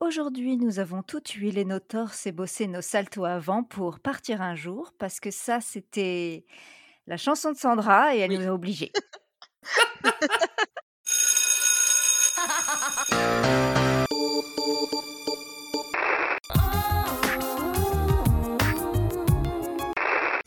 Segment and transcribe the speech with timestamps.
[0.00, 4.54] Aujourd'hui, nous avons tout huilé nos torses et bossé nos saltos avant pour partir un
[4.54, 6.44] jour, parce que ça, c'était
[7.08, 8.38] la chanson de Sandra et elle Oui.
[8.38, 8.92] nous a obligés.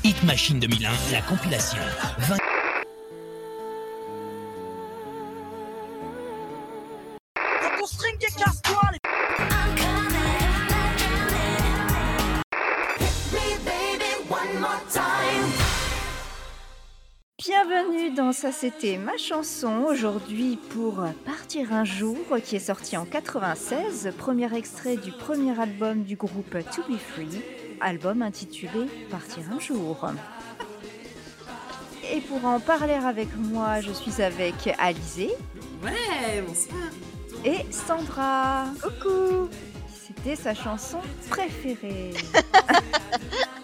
[0.03, 1.77] Hit Machine 2001, la compilation.
[2.19, 2.37] 20
[18.41, 24.51] Ça c'était ma chanson aujourd'hui pour Partir un jour qui est sorti en 96, premier
[24.57, 27.39] extrait du premier album du groupe To Be Free,
[27.81, 30.09] album intitulé Partir un jour.
[32.11, 35.29] Et pour en parler avec moi, je suis avec Alizé
[35.83, 36.79] Ouais, bonsoir.
[37.45, 38.65] et Sandra.
[38.81, 39.49] Coucou
[39.87, 42.13] C'était sa chanson préférée.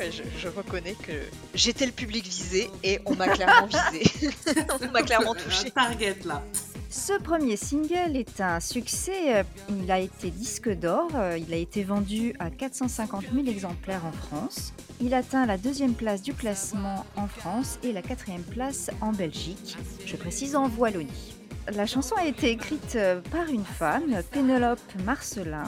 [0.00, 1.12] Je, je reconnais que
[1.54, 4.30] j'étais le public visé et on m'a clairement visé.
[4.82, 5.70] on m'a clairement touché.
[5.70, 6.42] Target là.
[6.88, 9.44] Ce premier single est un succès.
[9.68, 11.10] Il a été disque d'or.
[11.38, 14.72] Il a été vendu à 450 000 exemplaires en France.
[15.00, 19.76] Il atteint la deuxième place du classement en France et la quatrième place en Belgique.
[20.04, 21.39] Je précise en Wallonie.
[21.76, 25.64] La chanson a été écrite euh, par une femme, Pénélope Marcelin.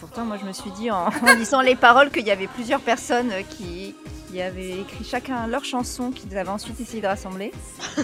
[0.00, 2.80] Pourtant, moi, je me suis dit en, en lisant les paroles qu'il y avait plusieurs
[2.80, 3.94] personnes euh, qui,
[4.30, 7.52] qui avaient écrit chacun leur chanson qu'ils avaient ensuite essayé de rassembler.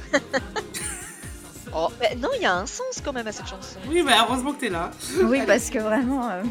[1.74, 3.78] Oh, mais non, il y a un sens quand même à cette chanson.
[3.88, 4.90] Oui, bah heureusement que t'es là.
[5.24, 6.28] Oui, parce que vraiment.
[6.28, 6.42] euh,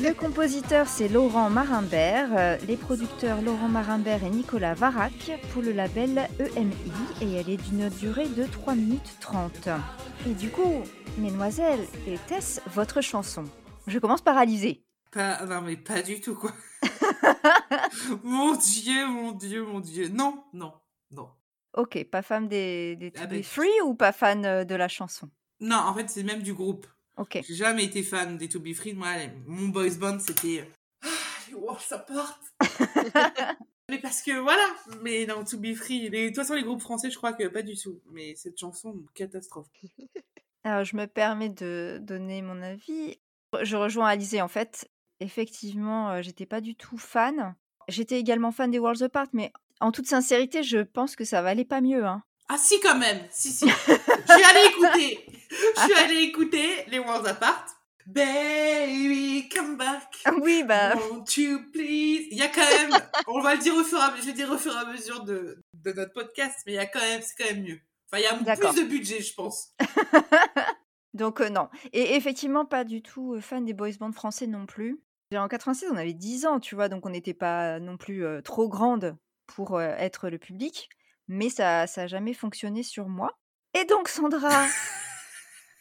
[0.00, 2.28] Le compositeur, c'est Laurent Marimbert.
[2.36, 6.74] euh, Les producteurs, Laurent Marimbert et Nicolas Varac, pour le label EMI.
[7.20, 9.68] Et elle est d'une durée de 3 minutes 30.
[10.28, 10.82] Et du coup,
[11.18, 13.44] mesdemoiselles, était-ce votre chanson
[13.88, 14.84] Je commence par Alizé.
[15.10, 16.52] Pas, non, mais pas du tout, quoi.
[18.22, 20.08] mon dieu, mon dieu, mon dieu.
[20.08, 20.74] Non, non,
[21.10, 21.28] non.
[21.74, 24.88] Ok, pas fan des, des Ah ben, Be Free ou pas fan euh, de la
[24.88, 25.28] chanson?
[25.60, 26.86] Non, en fait, c'est même du groupe.
[27.18, 27.40] Ok.
[27.46, 28.94] J'ai jamais été fan des To Be Free.
[28.94, 30.68] Moi, les- mon boys band, c'était.
[31.02, 31.08] Ah,
[31.48, 32.40] les Walls Apart.
[33.90, 34.64] mais parce que voilà.
[35.02, 36.08] Mais non, To Be Free.
[36.08, 36.24] Les...
[36.24, 38.00] De toute façon, les groupes français, je crois que pas du tout.
[38.12, 39.68] Mais cette chanson, catastrophe.
[40.64, 43.18] Alors, je me permets de donner mon avis.
[43.62, 44.88] Je rejoins Alizé, en fait.
[45.20, 47.54] Effectivement, euh, j'étais pas du tout fan.
[47.88, 51.64] J'étais également fan des Worlds Apart, mais en toute sincérité, je pense que ça valait
[51.64, 52.04] pas mieux.
[52.04, 52.22] Hein.
[52.48, 53.66] Ah si quand même, si si.
[53.68, 57.66] Je suis allée écouter, je suis allée écouter les Worlds Apart.
[58.06, 60.24] Baby, come back.
[60.40, 60.94] Oui, bah.
[60.96, 62.28] Won't you please?
[62.30, 64.26] Il y a quand même, on va le dire au fur et à mesure, je
[64.28, 66.86] vais dire au fur et à mesure de, de notre podcast, mais il y a
[66.86, 67.80] quand même, c'est quand même mieux.
[68.10, 69.74] Enfin, il y a plus de budget, je pense.
[71.14, 71.68] Donc, euh, non.
[71.92, 75.02] Et effectivement, pas du tout euh, fan des boys bands français non plus.
[75.36, 78.40] En 86, on avait 10 ans, tu vois, donc on n'était pas non plus euh,
[78.40, 79.16] trop grande
[79.46, 80.88] pour euh, être le public.
[81.26, 83.38] Mais ça n'a jamais fonctionné sur moi.
[83.74, 84.66] Et donc, Sandra,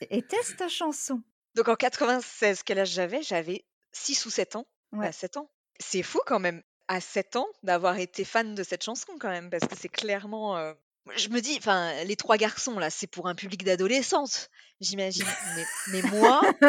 [0.02, 1.22] était-ce ta chanson
[1.56, 3.22] Donc en 96, quel âge j'avais?
[3.24, 4.68] J'avais 6 ou 7 ans.
[4.92, 5.08] Ouais.
[5.08, 5.50] Bah, 7 ans.
[5.80, 9.50] C'est fou quand même, à 7 ans, d'avoir été fan de cette chanson quand même,
[9.50, 10.58] parce que c'est clairement...
[10.58, 10.74] euh,
[11.16, 14.50] Je me dis, enfin, les trois garçons, là, c'est pour un public d'adolescentes,
[14.82, 15.26] j'imagine.
[15.56, 16.42] Mais, mais moi,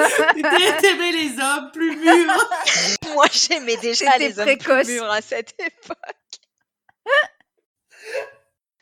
[0.80, 2.50] t'aimais les hommes plus mûrs.
[3.14, 5.96] moi, j'aimais déjà les hommes plus mûrs à cette époque.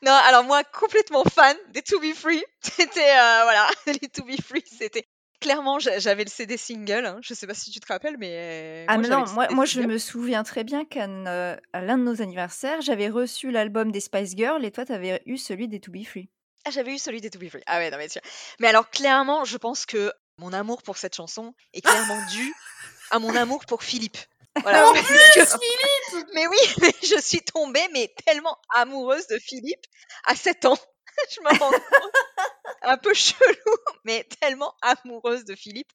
[0.03, 2.43] Non, alors moi, complètement fan des To Be Free.
[2.61, 5.05] C'était, euh, voilà, les To Be Free, c'était...
[5.39, 7.19] Clairement, j'a- j'avais le CD single, hein.
[7.21, 8.87] je sais pas si tu te rappelles, mais...
[8.89, 12.23] Ah mais j'avais non, moi, je me souviens très bien qu'à euh, l'un de nos
[12.23, 16.05] anniversaires, j'avais reçu l'album des Spice Girls et toi t'avais eu celui des To Be
[16.06, 16.31] Free.
[16.65, 17.62] Ah, j'avais eu celui des To Be Free.
[17.67, 18.23] Ah ouais, non mais sûr.
[18.61, 22.55] Mais alors, clairement, je pense que mon amour pour cette chanson est clairement dû
[23.11, 24.17] à mon amour pour Philippe.
[24.62, 24.89] Voilà.
[24.89, 25.03] En plus,
[25.34, 29.84] que- Mais oui, mais je suis tombée, mais tellement amoureuse de Philippe
[30.25, 30.78] à 7 ans.
[31.31, 32.12] je me rends compte.
[32.83, 35.91] Un peu chelou, mais tellement amoureuse de Philippe.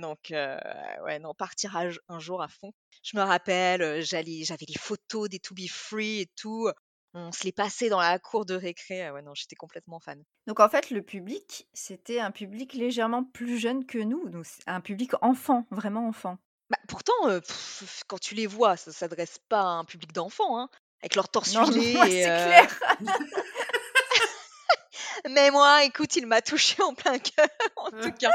[0.00, 0.56] Donc, euh,
[1.04, 2.72] ouais, non, partir à- un jour à fond.
[3.02, 6.70] Je me rappelle, euh, j'allais, j'avais les photos des To Be Free et tout.
[7.14, 9.02] On se les passait dans la cour de récré.
[9.04, 10.22] Ah ouais, non, j'étais complètement fan.
[10.46, 14.80] Donc en fait, le public, c'était un public légèrement plus jeune que nous, donc un
[14.80, 16.36] public enfant, vraiment enfant.
[16.70, 17.12] Bah, pourtant,
[18.06, 20.68] quand tu les vois, ça s'adresse pas à un public d'enfants, hein,
[21.02, 22.80] avec leur torse Non, et, c'est clair.
[25.30, 28.30] Mais moi, écoute, il m'a touché en plein cœur, en tout cas.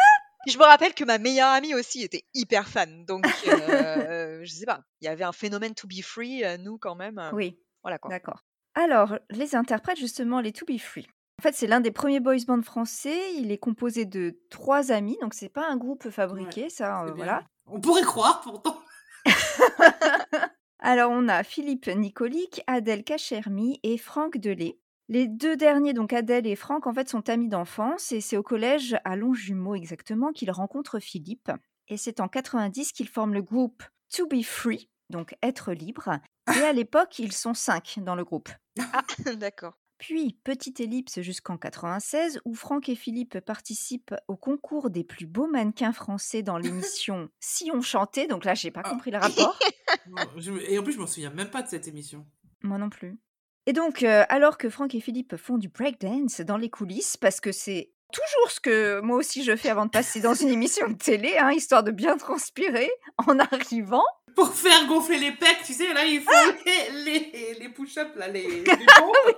[0.48, 4.82] Je me rappelle que ma meilleure amie aussi était hyper fan, donc je sais pas.
[5.00, 7.22] Il y avait un phénomène to be free, nous quand même.
[7.34, 8.10] Oui, Voilà quoi.
[8.10, 8.44] d'accord.
[8.76, 11.08] Alors, les interprètes, justement, les To Be Free.
[11.40, 13.34] En fait, c'est l'un des premiers boys bands français.
[13.36, 17.44] Il est composé de trois amis, donc c'est pas un groupe fabriqué, ça, euh, voilà.
[17.66, 18.80] On pourrait croire pourtant.
[20.80, 24.78] Alors, on a Philippe Nicolic, Adèle Cachermy et Franck Delay.
[25.10, 28.44] Les deux derniers, donc Adèle et Franck, en fait, sont amis d'enfance et c'est au
[28.44, 31.52] collège à Longjumeau exactement qu'ils rencontrent Philippe.
[31.88, 33.84] Et c'est en 90 qu'ils forment le groupe
[34.16, 36.20] To Be Free, donc être libre.
[36.56, 38.50] Et à l'époque, ils sont cinq dans le groupe.
[38.80, 39.04] Ah,
[39.36, 39.78] d'accord.
[40.06, 45.48] Puis, petite ellipse jusqu'en 96, où Franck et Philippe participent au concours des plus beaux
[45.48, 46.58] mannequins français dans
[46.92, 48.28] l'émission Si on chantait.
[48.28, 48.90] Donc là, j'ai pas Ah.
[48.90, 49.58] compris le rapport.
[50.68, 52.26] Et en plus, je m'en souviens même pas de cette émission.
[52.64, 53.18] Moi non plus.
[53.66, 57.40] Et donc, euh, alors que Franck et Philippe font du breakdance dans les coulisses, parce
[57.40, 60.90] que c'est toujours ce que moi aussi je fais avant de passer dans une émission
[60.90, 62.90] de télé, hein, histoire de bien transpirer
[63.26, 64.04] en arrivant.
[64.36, 66.32] Pour faire gonfler les pecs, tu sais, là, ils font
[66.66, 69.16] les, les, les push-ups, là, les, les pompes.
[69.30, 69.36] Eh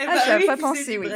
[0.00, 1.08] Ah, bah j'avais oui, pas c'est pensé, oui.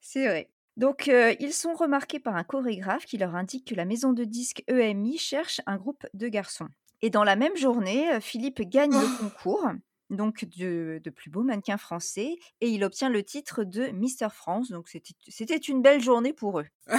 [0.00, 0.48] C'est vrai.
[0.76, 4.24] Donc, euh, ils sont remarqués par un chorégraphe qui leur indique que la maison de
[4.24, 6.68] disques EMI cherche un groupe de garçons.
[7.02, 9.68] Et dans la même journée, euh, Philippe gagne le concours,
[10.08, 14.70] donc de, de plus beau mannequin français, et il obtient le titre de Mister France.
[14.70, 14.88] Donc,
[15.28, 16.66] c'était une belle journée pour eux.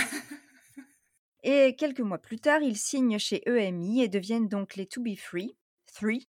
[1.43, 5.15] Et quelques mois plus tard, ils signent chez EMI et deviennent donc les To Be
[5.17, 5.55] Free,
[5.93, 6.27] Three,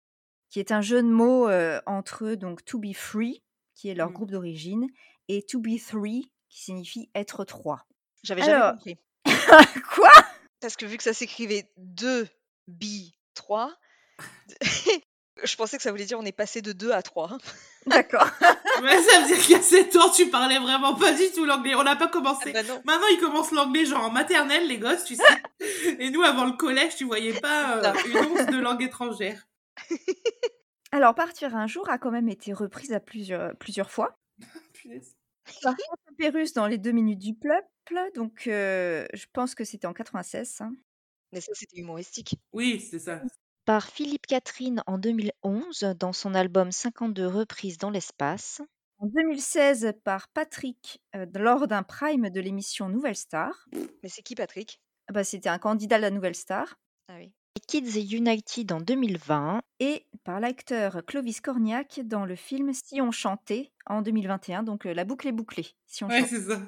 [0.49, 3.43] qui est un jeu de mots euh, entre eux, donc To Be Free,
[3.75, 4.15] qui est leur Mm.
[4.15, 4.87] groupe d'origine,
[5.29, 7.87] et To Be Three, qui signifie être trois.
[8.23, 8.99] J'avais Alors- jamais compris.
[9.95, 10.11] Quoi?
[10.61, 12.27] Parce que vu que ça s'écrivait 2,
[12.69, 13.75] bi, 3,
[15.45, 17.39] je pensais que ça voulait dire on est passé de 2 à 3.
[17.87, 18.29] D'accord.
[18.83, 21.45] Mais ça veut dire qu'il y a 7 ans, tu parlais vraiment pas du tout
[21.45, 21.75] l'anglais.
[21.75, 22.53] On n'a pas commencé.
[22.53, 22.81] bah non.
[22.85, 25.23] Maintenant, ils commencent l'anglais genre en maternelle, les gosses, tu sais.
[25.99, 29.47] Et nous, avant le collège, tu voyais pas euh, une once de langue étrangère.
[30.93, 34.19] Alors, Partir un jour a quand même été reprise à plusieurs, plusieurs fois.
[35.63, 39.87] Par contre, Pérus dans les deux minutes du peuple, donc euh, je pense que c'était
[39.87, 40.49] en 96.
[40.49, 40.69] ça.
[41.33, 42.37] Mais ça, c'était humoristique.
[42.53, 43.23] Oui, c'est ça.
[43.65, 48.61] Par Philippe Catherine en 2011 dans son album 52 reprises dans l'espace.
[48.99, 53.69] En 2016 par Patrick euh, lors d'un prime de l'émission Nouvelle Star.
[54.03, 54.81] Mais c'est qui, Patrick?
[55.07, 56.77] Ah bah, c'était un candidat de la Nouvelle Star.
[57.07, 57.33] Ah oui.
[57.69, 63.71] Kids United en 2020 et par l'acteur Clovis Cornillac dans le film Si on chantait
[63.87, 64.65] en 2021.
[64.65, 65.69] Donc euh, la boucle est bouclée.
[65.87, 66.61] Si on Ouais, c'est ça.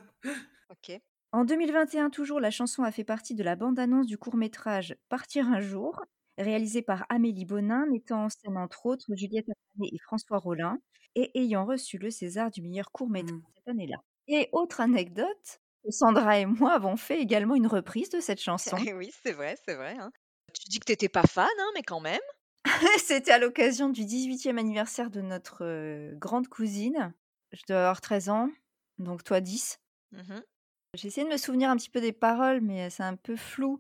[0.71, 1.01] Ok.
[1.33, 5.61] En 2021 toujours, la chanson a fait partie de la bande-annonce du court-métrage Partir un
[5.61, 6.05] jour,
[6.39, 10.79] réalisé par Amélie Bonin, mettant en scène entre autres Juliette Armanet et François Rollin,
[11.15, 13.43] et ayant reçu le César du meilleur court-métrage Mm.
[13.57, 13.97] cette année-là.
[14.27, 15.61] Et autre anecdote,
[15.91, 18.77] Sandra et moi avons fait également une reprise de cette chanson.
[18.95, 19.97] oui, c'est vrai, c'est vrai.
[19.99, 20.11] hein.
[20.55, 22.21] Tu dis que t'étais pas fan, hein, mais quand même.
[22.99, 27.13] C'était à l'occasion du 18e anniversaire de notre euh, grande cousine.
[27.53, 28.51] Je dois avoir 13 ans,
[28.99, 29.79] donc toi 10.
[30.13, 30.43] Mhm.
[30.97, 33.79] J'ai essayé de me souvenir un petit peu des paroles, mais c'est un peu flou.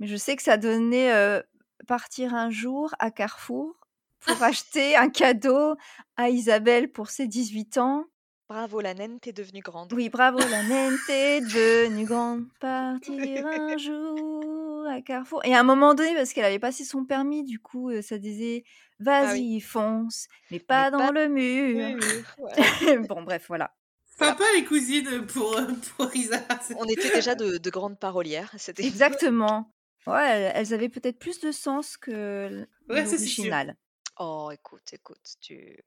[0.00, 1.42] Mais je sais que ça donnait euh,
[1.86, 3.74] partir un jour à Carrefour
[4.20, 5.76] pour acheter un cadeau
[6.16, 8.04] à Isabelle pour ses 18 ans.
[8.48, 9.92] Bravo, la naine, t'es devenue grande.
[9.92, 12.46] Oui, bravo, la naine, t'es devenue grande.
[12.60, 15.44] Partir un jour à Carrefour.
[15.44, 18.16] Et à un moment donné, parce qu'elle avait passé son permis, du coup, euh, ça
[18.16, 18.64] disait
[19.00, 21.98] Vas-y, fonce, mais pas dans pas le mur.
[22.38, 22.98] Ouais.
[23.08, 23.74] bon, bref, voilà.
[24.18, 25.66] Sympa les cousines pour, euh,
[25.96, 26.40] pour Isa.
[26.78, 28.50] On était déjà de, de grandes parolières.
[28.56, 29.70] C'était Exactement.
[30.06, 33.76] Ouais, elles, avaient peut-être plus de sens que Ouais, l'original.
[34.18, 35.78] Oh, écoute, écoute, tu.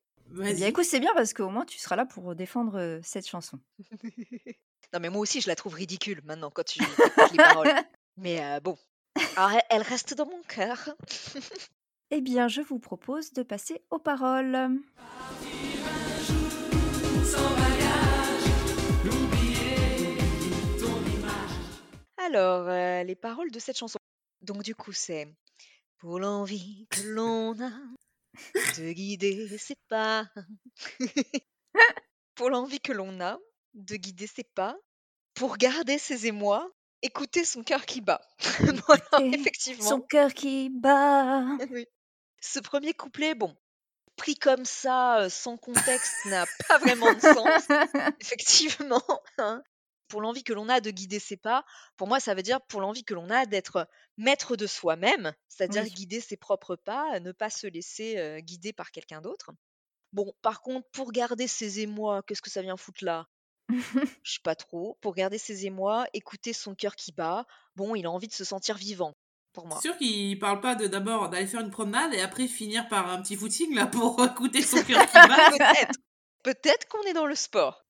[0.44, 3.60] Eh bien, écoute, c'est bien parce qu'au moins tu seras là pour défendre cette chanson.
[4.94, 6.80] non, mais moi aussi, je la trouve ridicule maintenant quand tu
[7.32, 7.68] les paroles.
[8.18, 8.78] Mais euh, bon.
[9.36, 10.90] Alors, elle- elle reste dans mon cœur.
[12.12, 14.70] Eh bien, je vous propose de passer aux paroles.
[22.26, 23.98] Alors, euh, les paroles de cette chanson.
[24.42, 25.28] Donc, du coup, c'est
[25.98, 27.72] Pour l'envie que l'on a
[28.78, 30.26] de guider ses pas.
[32.36, 33.40] pour l'envie que l'on a
[33.74, 34.76] de guider ses pas.
[35.34, 36.70] Pour garder ses émois.
[37.04, 38.22] Écouter son cœur qui bat.
[38.88, 39.90] voilà, effectivement.
[39.90, 41.44] Son cœur qui bat.
[41.72, 41.88] Oui.
[42.42, 43.56] Ce premier couplet, bon,
[44.18, 47.64] pris comme ça, euh, sans contexte, n'a pas vraiment de sens.
[48.20, 49.04] Effectivement.
[49.40, 49.64] hein.
[50.12, 51.64] Pour l'envie que l'on a de guider ses pas,
[51.96, 53.88] pour moi, ça veut dire pour l'envie que l'on a d'être
[54.18, 55.92] maître de soi-même, c'est-à-dire Oui.
[55.92, 59.52] guider ses propres pas, ne pas se laisser euh, guider par quelqu'un d'autre.
[60.12, 63.30] Bon, par contre, pour garder ses émois, qu'est-ce que ça vient foutre là?
[64.24, 64.98] Je sais pas trop.
[65.00, 67.46] Pour garder ses émois, écouter son cœur qui bat,
[67.78, 69.16] bon, il a envie de se sentir vivant,
[69.54, 69.80] pour moi.
[69.82, 73.10] C'est sûr qu'il parle pas de d'abord d'aller faire une promenade et après finir par
[73.10, 75.52] un petit footing là pour écouter son cœur qui bat.
[75.58, 76.00] Peut-être.
[76.44, 77.81] Peut-être qu'on est dans le sport.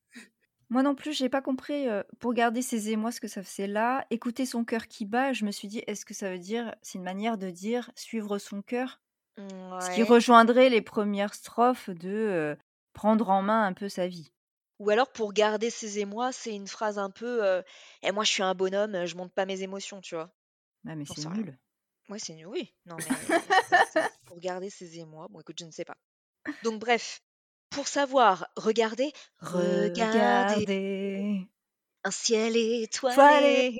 [0.71, 3.67] Moi non plus, j'ai pas compris euh, pour garder ses émois ce que ça faisait
[3.67, 4.05] là.
[4.09, 6.97] Écouter son cœur qui bat, je me suis dit, est-ce que ça veut dire, c'est
[6.97, 9.01] une manière de dire suivre son cœur?
[9.37, 12.55] Ce qui rejoindrait les premières strophes de euh,
[12.93, 14.31] prendre en main un peu sa vie.
[14.79, 17.61] Ou alors pour garder ses émois, c'est une phrase un peu euh,
[18.01, 20.31] Eh, moi je suis un bonhomme, je montre pas mes émotions, tu vois?
[20.87, 21.57] Ah, mais c'est nul.
[22.07, 22.73] Ouais, c'est nul, oui.
[22.85, 22.95] Non,
[23.43, 25.27] mais pour garder ses émois.
[25.29, 25.97] Bon, écoute, je ne sais pas.
[26.63, 27.21] Donc, bref,
[27.71, 31.47] pour savoir, regardez, regardez
[32.03, 33.79] un ciel étoilé, Toilé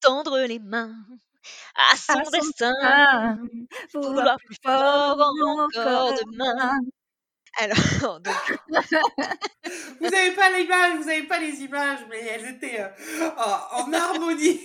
[0.00, 0.94] tendre les mains
[1.74, 3.38] à son à son destin, sein,
[3.94, 6.78] vouloir vouloir plus fort encore demain.
[7.58, 7.76] Alors,
[8.20, 8.60] donc,
[10.00, 13.30] Vous avez pas l'image, vous avez pas les images, mais elles étaient euh,
[13.72, 14.60] en harmonie.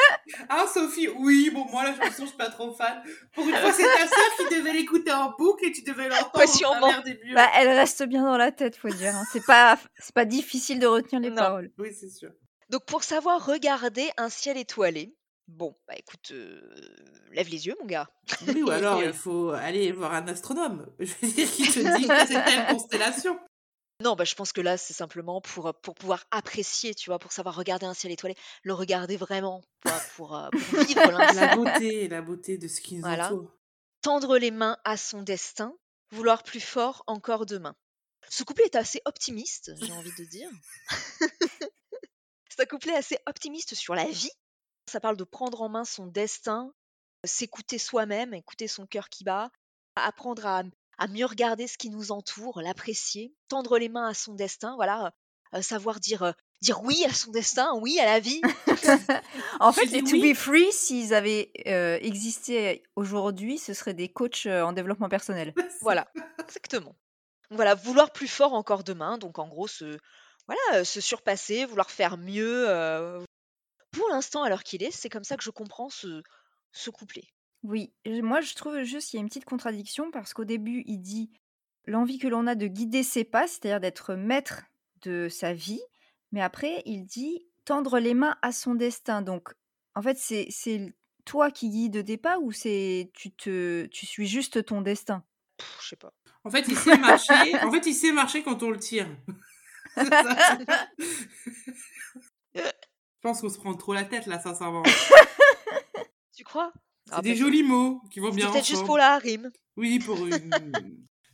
[0.48, 1.08] Hein, Sophie?
[1.08, 3.02] Oui, bon, moi, la chanson, je suis pas trop fan.
[3.32, 6.42] Pour une fois, c'est ta sœur qui devait l'écouter en boucle et tu devais l'entendre
[6.42, 7.34] au murs.
[7.34, 9.14] Bah, elle reste bien dans la tête, faut dire.
[9.14, 9.24] hein.
[9.32, 11.36] C'est pas, c'est pas difficile de retenir les non.
[11.36, 11.70] paroles.
[11.78, 12.30] Oui, c'est sûr.
[12.70, 15.14] Donc, pour savoir regarder un ciel étoilé,
[15.46, 16.60] bon, bah écoute, euh,
[17.32, 18.08] lève les yeux, mon gars.
[18.48, 20.86] Oui, ou alors euh, il faut aller voir un astronome.
[20.98, 23.38] Je veux dire, qui te dit que c'est telle constellation.
[24.02, 27.32] Non, bah, je pense que là, c'est simplement pour, pour pouvoir apprécier, tu vois, pour
[27.32, 31.56] savoir regarder un ciel étoilé, le regarder vraiment, pour, pour, pour vivre La l'instant.
[31.64, 33.26] beauté, la beauté de ce qui nous Voilà.
[33.32, 33.52] entoure.
[34.02, 35.74] Tendre les mains à son destin,
[36.10, 37.74] vouloir plus fort encore demain.
[38.28, 40.50] Ce couplet est assez optimiste, j'ai envie de dire.
[42.48, 44.30] c'est un couplet assez optimiste sur la vie.
[44.90, 46.72] Ça parle de prendre en main son destin,
[47.24, 49.50] s'écouter soi-même, écouter son cœur qui bat,
[49.96, 50.62] apprendre à,
[50.98, 55.12] à mieux regarder ce qui nous entoure, l'apprécier, tendre les mains à son destin, voilà,
[55.54, 58.40] euh, savoir dire, euh, dire oui à son destin, oui à la vie.
[59.60, 64.08] En fait, les To oui Be Free, s'ils avaient euh, existé aujourd'hui, ce seraient des
[64.08, 65.54] coachs en développement personnel.
[65.82, 66.96] Voilà, exactement.
[67.50, 69.98] Donc Voilà, vouloir plus fort encore demain, donc en gros, se,
[70.46, 72.68] voilà, se surpasser, vouloir faire mieux.
[72.68, 73.22] euh,
[73.92, 76.22] Pour l'instant, à l'heure qu'il est, c'est comme ça que je comprends ce,
[76.72, 77.24] ce couplet.
[77.68, 80.82] Oui, je- moi je trouve juste qu'il y a une petite contradiction parce qu'au début,
[80.86, 81.30] il dit
[81.86, 84.62] l'envie que l'on a de guider ses pas, c'est-à-dire d'être maître
[85.02, 85.80] de sa vie,
[86.32, 89.22] mais après, il dit tendre les mains à son destin.
[89.22, 89.52] Donc,
[89.94, 90.94] en fait, c'est c'est
[91.24, 95.24] toi qui guides tes pas ou c'est tu te tu suis juste ton destin?
[95.56, 96.12] Pff, je sais pas.
[96.44, 97.58] En fait, il sait marcher.
[97.62, 99.08] En fait, il sait marcher quand on le tire.
[99.96, 100.88] C'est ça.
[102.54, 102.60] Je
[103.22, 104.82] pense qu'on se prend trop la tête là, sincèrement.
[106.36, 106.72] Tu crois?
[107.06, 107.38] C'est Ah, des peut-être.
[107.38, 109.50] jolis mots qui vont bien peut-être juste pour la rime.
[109.76, 110.50] Oui, pour une,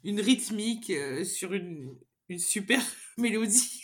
[0.05, 1.97] une rythmique euh, sur une,
[2.29, 2.81] une super
[3.19, 3.83] mélodie.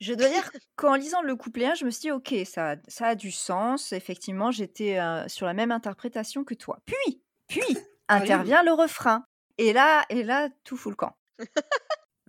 [0.00, 2.76] Je dois dire qu'en lisant le couplet 1, je me suis dit, ok, ça, a-
[2.86, 3.92] ça a du sens.
[3.92, 6.78] Effectivement, j'étais euh, sur la même interprétation que toi.
[6.86, 7.76] Puis, puis,
[8.08, 9.24] intervient le refrain.
[9.58, 11.16] Et là, et là, tout fout le camp.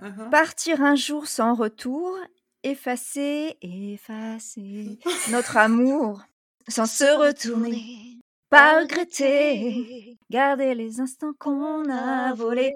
[0.01, 0.29] Uh-huh.
[0.29, 2.17] Partir un jour sans retour,
[2.63, 4.97] effacer, effacer
[5.29, 6.23] notre amour,
[6.67, 8.18] sans se retourner,
[8.49, 12.75] pas regretter, garder les instants qu'on a volés.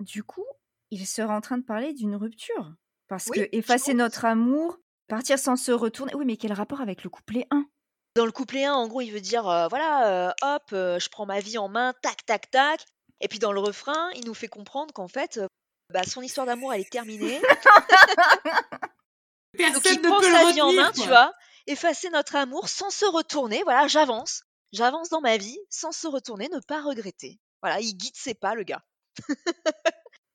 [0.00, 0.44] Du coup,
[0.90, 2.74] il serait en train de parler d'une rupture.
[3.08, 6.14] Parce Oui, que effacer notre amour, partir sans se retourner.
[6.14, 7.64] Oui, mais quel rapport avec le couplet 1
[8.16, 11.08] Dans le couplet 1, en gros, il veut dire euh, voilà, euh, hop, euh, je
[11.08, 12.84] prends ma vie en main, tac, tac, tac.
[13.20, 15.40] Et puis dans le refrain, il nous fait comprendre qu'en fait,
[15.92, 17.40] bah, son histoire d'amour, elle est terminée.
[19.56, 21.32] Donc Personne il ne prend peut sa le vie en main, tu vois,
[21.66, 23.62] effacer notre amour sans se retourner.
[23.62, 24.42] Voilà, j'avance.
[24.76, 27.40] J'avance dans ma vie sans se retourner, ne pas regretter.
[27.62, 28.84] Voilà, il guide ses pas, le gars.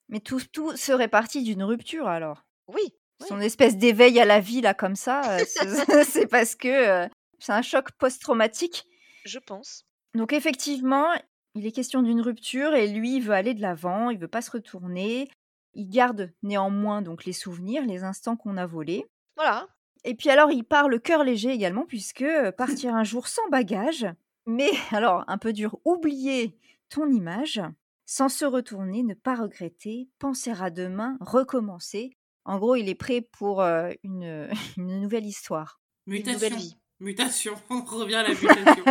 [0.09, 2.43] Mais tout, tout serait parti d'une rupture alors.
[2.67, 2.81] Oui.
[3.19, 3.27] oui.
[3.29, 7.07] Son espèce d'éveil à la vie, là, comme ça, euh, c'est c'est parce que euh,
[7.37, 8.87] c'est un choc post-traumatique.
[9.25, 9.85] Je pense.
[10.15, 11.05] Donc effectivement,
[11.53, 14.41] il est question d'une rupture et lui, il veut aller de l'avant, il veut pas
[14.41, 15.29] se retourner.
[15.75, 19.05] Il garde néanmoins donc les souvenirs, les instants qu'on a volés.
[19.35, 19.67] Voilà.
[20.03, 23.47] Et puis alors, il part le cœur léger également, puisque euh, partir un jour sans
[23.49, 24.07] bagage,
[24.45, 26.57] mais alors un peu dur, oublier
[26.89, 27.61] ton image,
[28.05, 32.17] sans se retourner, ne pas regretter, penser à demain, recommencer.
[32.43, 35.79] En gros, il est prêt pour euh, une, une nouvelle histoire.
[36.07, 36.33] Une Mutation.
[36.33, 36.75] nouvelle vie.
[36.99, 37.55] Mutation.
[37.69, 38.83] On revient à la mutation.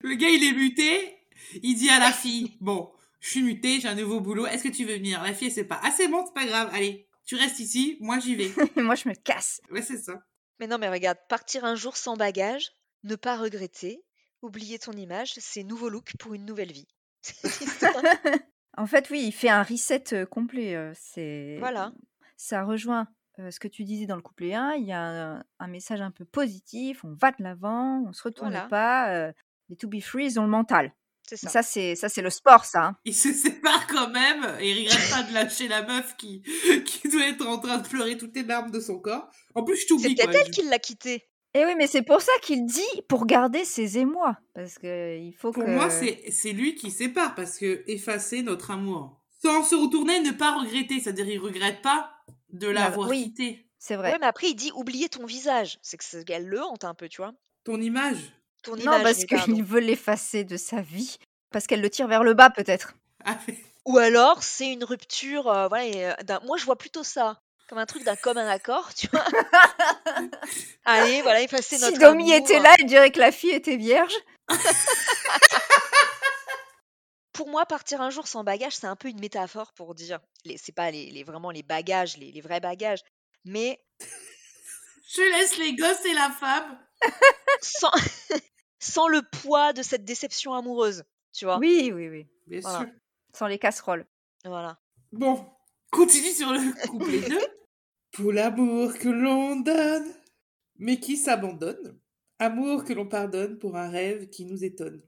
[0.00, 1.18] Le gars, il est muté.
[1.62, 4.46] Il dit à la fille Bon, je suis muté, j'ai un nouveau boulot.
[4.46, 5.22] Est-ce que tu veux venir?
[5.22, 5.80] La fille, elle sait pas.
[5.82, 6.68] Ah, c'est bon, c'est pas grave.
[6.72, 7.96] Allez, tu restes ici.
[8.00, 8.50] Moi, j'y vais.
[8.76, 9.60] Moi, je me casse.
[9.70, 10.22] Ouais, c'est ça.
[10.60, 14.02] Mais non, mais regarde, partir un jour sans bagage, ne pas regretter,
[14.44, 16.86] oublier ton image, c'est nouveau look pour une nouvelle vie.
[17.22, 17.86] C'est.
[18.76, 20.76] En fait, oui, il fait un reset complet.
[20.94, 21.92] C'est Voilà.
[22.36, 23.06] Ça rejoint
[23.38, 24.74] ce que tu disais dans le couplet 1.
[24.74, 25.00] Il y a
[25.36, 27.04] un, un message un peu positif.
[27.04, 28.66] On va de l'avant, on se retourne Voilà.
[28.66, 29.32] pas.
[29.68, 30.92] les To Be Free, ils ont le mental.
[31.26, 31.48] C'est ça.
[31.50, 32.82] Ça, c'est ça, c'est le sport, ça.
[32.84, 32.96] hein.
[33.04, 36.42] Il se sépare quand même et il regrette pas de lâcher la meuf qui,
[36.84, 39.30] qui doit être en train de pleurer toutes les larmes de son corps.
[39.54, 40.40] En plus, je C'est t'oublie peut-être quoi.
[40.44, 41.28] elle qui l'a quitté.
[41.54, 44.36] Et oui, mais c'est pour ça qu'il dit pour garder ses émois.
[44.54, 45.70] Parce que il faut Pour que.
[45.70, 49.20] moi, c'est c'est lui qui sépare parce que effacer notre amour.
[49.42, 51.00] Sans se retourner, ne pas regretter.
[51.00, 52.10] C'est-à-dire, il regrette pas
[52.50, 53.24] de l'avoir oui.
[53.24, 53.68] quitté.
[53.78, 54.10] C'est Ouais.
[54.10, 54.18] vrai.
[54.20, 55.78] mais après, il dit oublier ton visage.
[55.82, 57.34] C'est que c'est- elle le hante un peu, tu vois.
[57.64, 58.16] Ton image.
[58.62, 59.52] Ton Non, image, parce oui, pardon.
[59.54, 61.18] qu'il veut l'effacer de sa vie.
[61.50, 62.94] Parce qu'elle le tire vers le bas, peut-être.
[63.24, 65.48] Ah, mais- Ou alors, c'est une rupture.
[65.48, 67.38] euh, voilà, et, euh, d'un- moi, je vois plutôt ça
[67.74, 69.24] comme un truc d'un commun accord, tu vois.
[70.84, 72.44] Allez, voilà, effacer Si notre Domi amour.
[72.46, 74.14] était là, elle dirait que la fille était vierge.
[77.32, 80.20] Pour moi, partir un jour sans bagage, c'est un peu une métaphore pour dire.
[80.44, 83.00] Les, c'est pas les, les- vraiment les bagages, les, les vrais bagages,
[83.44, 83.84] mais
[85.08, 86.78] Je laisse les gosses et la femme.
[87.60, 87.90] sans,
[88.78, 91.02] sans le poids de cette déception amoureuse,
[91.32, 91.58] tu vois.
[91.58, 92.28] Oui, oui, oui.
[92.46, 92.78] Bien Voilà.
[92.78, 92.86] sûr.
[93.36, 94.06] Sans les casseroles.
[94.44, 94.78] Voilà.
[95.10, 95.44] Bon,
[95.90, 97.40] continue sur le couplet 2.
[98.14, 100.06] Pour l'amour que l'on donne,
[100.78, 101.98] mais qui s'abandonne.
[102.38, 105.02] Amour que l'on pardonne pour un rêve qui nous étonne.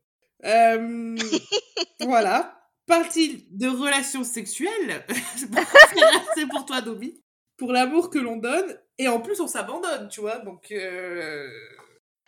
[0.45, 1.17] Euh,
[2.01, 2.61] voilà.
[2.87, 5.05] Partie de relations sexuelles?
[6.35, 7.21] C'est pour toi, Domi.
[7.57, 8.79] Pour l'amour que l'on donne.
[8.99, 10.39] Et en plus, on s'abandonne, tu vois.
[10.39, 11.49] Donc, euh,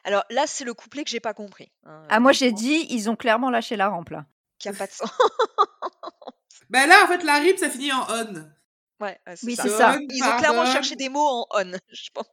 [0.04, 1.70] Alors là, c'est le couplet que j'ai pas compris.
[1.84, 4.26] hein, Ah, moi, j'ai dit, ils ont clairement lâché la rampe, là.
[4.58, 5.10] Qu'il n'y a pas de sens.
[6.70, 8.50] Ben là, en fait, la rime, ça finit en on.
[9.00, 9.62] Ouais, Oui, ça.
[9.62, 9.98] c'est ça.
[10.00, 12.26] Ils ont clairement cherché des mots en on, je pense.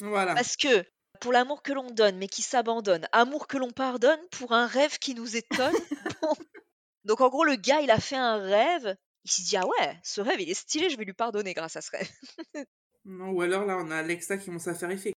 [0.00, 0.34] Voilà.
[0.34, 0.84] Parce que
[1.20, 4.98] pour l'amour que l'on donne mais qui s'abandonne, amour que l'on pardonne pour un rêve
[4.98, 5.74] qui nous étonne.
[6.22, 6.34] Bon.
[7.04, 8.94] Donc en gros, le gars, il a fait un rêve.
[9.24, 11.76] Il s'est dit, ah ouais, ce rêve, il est stylé, je vais lui pardonner grâce
[11.76, 12.10] à ce rêve.
[13.06, 15.14] Non, ou alors là, on a Alexa qui commence à faire effet.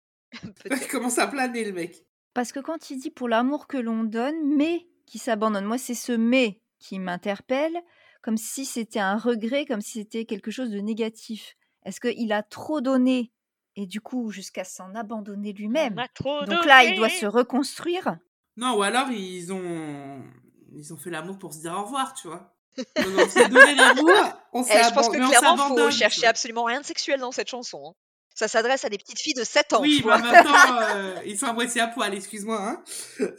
[0.69, 2.05] Il commence à planer, le mec.
[2.35, 5.95] Parce que quand il dit pour l'amour que l'on donne, mais qui s'abandonne, moi, c'est
[5.95, 7.75] ce mais qui m'interpelle,
[8.21, 11.55] comme si c'était un regret, comme si c'était quelque chose de négatif.
[11.83, 13.31] Est-ce qu'il a trop donné
[13.75, 15.93] et du coup, jusqu'à s'en abandonner lui-même?
[15.97, 17.19] On a trop Donc là, il doit donné.
[17.19, 18.17] se reconstruire?
[18.57, 20.21] Non, ou alors ils ont
[20.73, 22.53] ils ont fait l'amour pour se dire au revoir, tu vois?
[22.77, 22.85] Donc,
[23.17, 24.09] on s'est donné l'amour,
[24.53, 27.49] on s'est Eh, je pense que clairement, faut chercher absolument rien de sexuel dans cette
[27.49, 27.81] chanson.
[27.89, 27.93] hein.
[28.33, 31.47] Ça s'adresse à des petites filles de 7 ans, Oui, même temps, euh, ils sont
[31.47, 32.57] à moitié à poil, excuse-moi.
[32.61, 32.83] Hein.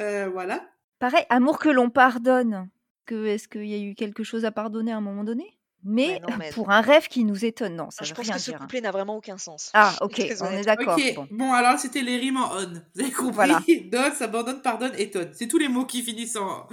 [0.01, 0.63] Euh, voilà.
[0.99, 2.69] Pareil, amour que l'on pardonne.
[3.07, 5.59] Que, Est-ce qu'il y a eu quelque chose à pardonner à un moment donné?
[5.85, 8.27] Mais Ouais, non, mais- pour un rêve qui nous étonne, non, ça Je veut pense
[8.27, 8.55] rien que ce dire.
[8.61, 8.65] hein.
[8.65, 9.71] couplet n'a vraiment aucun sens.
[9.75, 10.97] Ah, ok, on est d'accord.
[10.97, 11.27] ok, bon.
[11.33, 11.53] bon.
[11.53, 12.73] alors c'était les rimes en on.
[12.95, 13.35] Vous avez compris?
[13.35, 13.61] Voilà.
[13.91, 15.31] Donne, s'abandonne, pardonne, étonne.
[15.35, 16.69] C'est tous les mots qui finissent en,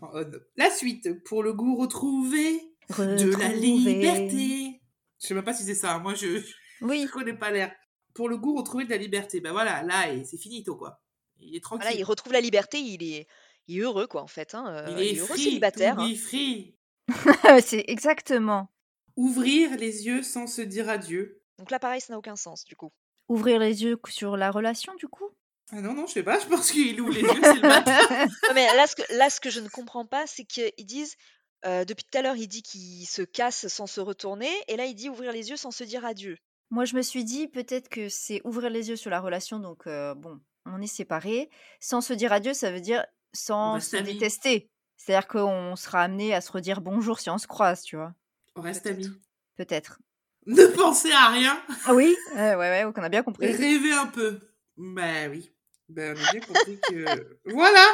[0.00, 0.24] en on.
[0.56, 2.52] La suite, pour le goût retrouvé
[2.88, 3.56] de la Retrouver.
[3.60, 4.80] liberté.
[5.20, 6.40] Je sais même pas si c'est ça, moi je,
[6.80, 7.70] Oui, je connais pas l'air.
[8.14, 9.40] Pour le goût retrouvé de la liberté.
[9.40, 11.00] Ben voilà, là, c'est finito, quoi.
[11.40, 11.82] Il est tranquille.
[11.84, 13.26] Voilà, il retrouve la liberté, il est,
[13.66, 14.54] il est heureux, quoi, en fait.
[14.54, 15.96] hein, euh, Il est heureux free, célibataire.
[15.96, 16.14] to hein.
[16.16, 16.74] free.
[17.64, 18.68] c'est exactement.
[19.16, 21.40] Ouvrir les yeux sans se dire adieu.
[21.58, 22.92] Donc là, pareil, ça n'a aucun sens, du coup.
[23.28, 25.30] Ouvrir les yeux sur la relation, du coup?
[25.72, 27.98] Ah non, non, je sais pas, je pense qu'il ouvre les yeux, c'est le matin.
[28.48, 31.16] Non, mais là, ce que, là, ce que je ne comprends pas, c'est qu'ils disent,
[31.64, 34.84] euh, depuis tout à l'heure, il dit qu'il se casse sans se retourner, et là,
[34.84, 36.36] il dit ouvrir les yeux sans se dire adieu.
[36.70, 39.86] Moi, je me suis dit peut-être que c'est ouvrir les yeux sur la relation, donc
[39.86, 41.48] euh, bon, on est séparés.
[41.80, 44.70] Sans se dire adieu, ça veut dire sans se détester.
[44.96, 48.14] C'est-à-dire qu'on sera amené à se redire bonjour si on se croise, tu vois.
[48.56, 49.10] On reste amis.
[49.56, 49.98] Peut-être.
[50.46, 53.46] Ne pensez à rien, Ah oui, euh, ouais, ouais, on a bien compris.
[53.50, 54.40] rêvez un peu.
[54.76, 55.50] Bah oui.
[55.88, 57.04] Ben, on a bien compris que.
[57.46, 57.84] Voilà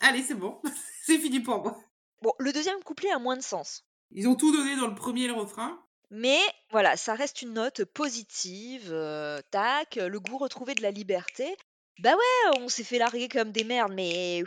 [0.00, 0.60] Allez, c'est bon.
[1.04, 1.78] c'est fini pour moi.
[2.22, 3.84] Bon, le deuxième couplet a moins de sens.
[4.12, 5.78] Ils ont tout donné dans le premier le refrain.
[6.10, 6.38] Mais
[6.70, 8.88] voilà, ça reste une note positive.
[8.92, 11.56] euh, tac, le goût retrouvé de la liberté.
[11.98, 14.42] Bah ouais, on s'est fait larguer comme des merdes, mais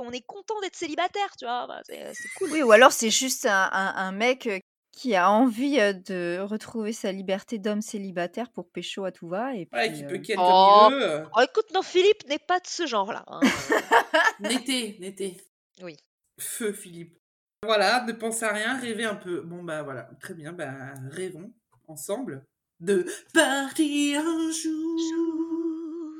[0.00, 1.66] on est content d'être célibataire, tu vois.
[1.66, 2.50] bah, c'est c'est cool.
[2.52, 4.58] Oui, ou alors c'est juste un, un- un mec euh,
[4.92, 9.54] qui a envie euh, de retrouver sa liberté d'homme célibataire pour pécho à tout va.
[9.54, 10.86] Et puis, Ouais, qui euh, peut ken Oh.
[10.88, 11.10] comme il veut.
[11.10, 11.24] euh.
[11.36, 13.24] Oh, écoute, non, Philippe n'est pas de ce genre-là.
[13.26, 13.40] hein.
[14.40, 15.36] N'était, n'était.
[15.82, 15.96] Oui.
[16.40, 17.18] Feu, Philippe.
[17.62, 19.40] Voilà, ne pensez à rien, rêvez un peu.
[19.42, 20.72] Bon, bah voilà, très bien, bah
[21.10, 21.52] rêvons
[21.88, 22.44] ensemble
[22.80, 25.65] de partir un jour.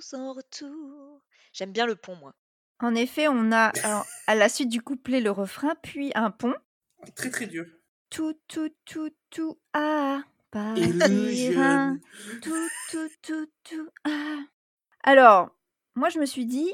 [0.00, 1.20] Sans retour.
[1.52, 2.34] J'aime bien le pont, moi.
[2.80, 6.54] En effet, on a alors, à la suite du couplet le refrain, puis un pont.
[7.14, 7.64] Très très dur.
[8.10, 12.00] Tout, tout, tout, tout, ah, tout,
[12.90, 14.38] tout, tout, tout, ah.
[15.02, 15.50] Alors,
[15.94, 16.72] moi je me suis dit,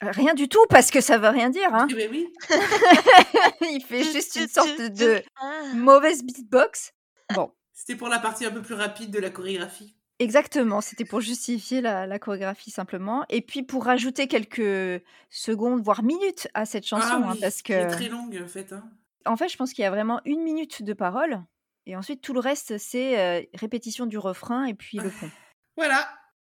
[0.00, 1.74] rien du tout parce que ça veut rien dire.
[1.74, 1.86] Hein.
[1.90, 2.32] Eh ben oui.
[3.60, 5.22] Il fait juste une sorte de.
[5.36, 5.62] Ah.
[5.74, 6.92] mauvaise beatbox.
[7.34, 9.96] Bon, C'était pour la partie un peu plus rapide de la chorégraphie.
[10.20, 13.24] Exactement, c'était pour justifier la, la chorégraphie simplement.
[13.30, 17.62] Et puis pour rajouter quelques secondes, voire minutes à cette chanson, Ah hein, oui, parce
[17.62, 18.72] qui est que très longue en fait.
[18.72, 18.84] hein.
[19.24, 21.42] en fait, je pense qu'il y a vraiment une minute de parole.
[21.86, 25.30] Et ensuite, tout le reste, c'est euh, répétition du refrain et puis le pont.
[25.78, 26.06] Voilà.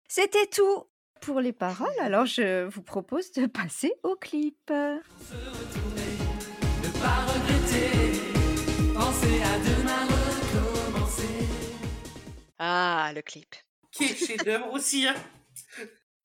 [0.08, 0.84] C'était tout
[1.20, 1.92] pour les paroles.
[2.00, 4.72] Alors, je vous propose de passer au clip.
[12.58, 13.54] Ah, le clip.
[13.92, 15.06] Quel chef-d'œuvre aussi.
[15.06, 15.14] hein.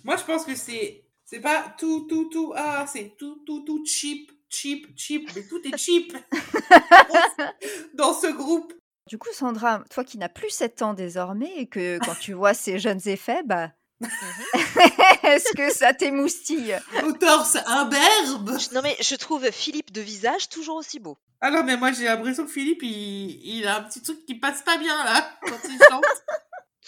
[0.04, 3.84] Moi, je pense que c'est c'est pas tout tout tout ah c'est tout tout tout
[3.86, 6.16] cheap cheap cheap mais tout est cheap
[7.94, 8.74] dans ce groupe.
[9.10, 12.54] Du coup, Sandra, toi qui n'as plus 7 ans désormais et que quand tu vois
[12.54, 13.72] ces jeunes effets, bah,
[15.24, 16.80] est-ce que ça t'émoustille?
[17.04, 18.58] Au torse imberbe.
[18.74, 21.18] Non mais je trouve Philippe de visage toujours aussi beau.
[21.42, 24.36] Ah non mais moi j'ai l'impression que Philippe il, il a un petit truc qui
[24.36, 26.04] passe pas bien là quand il chante.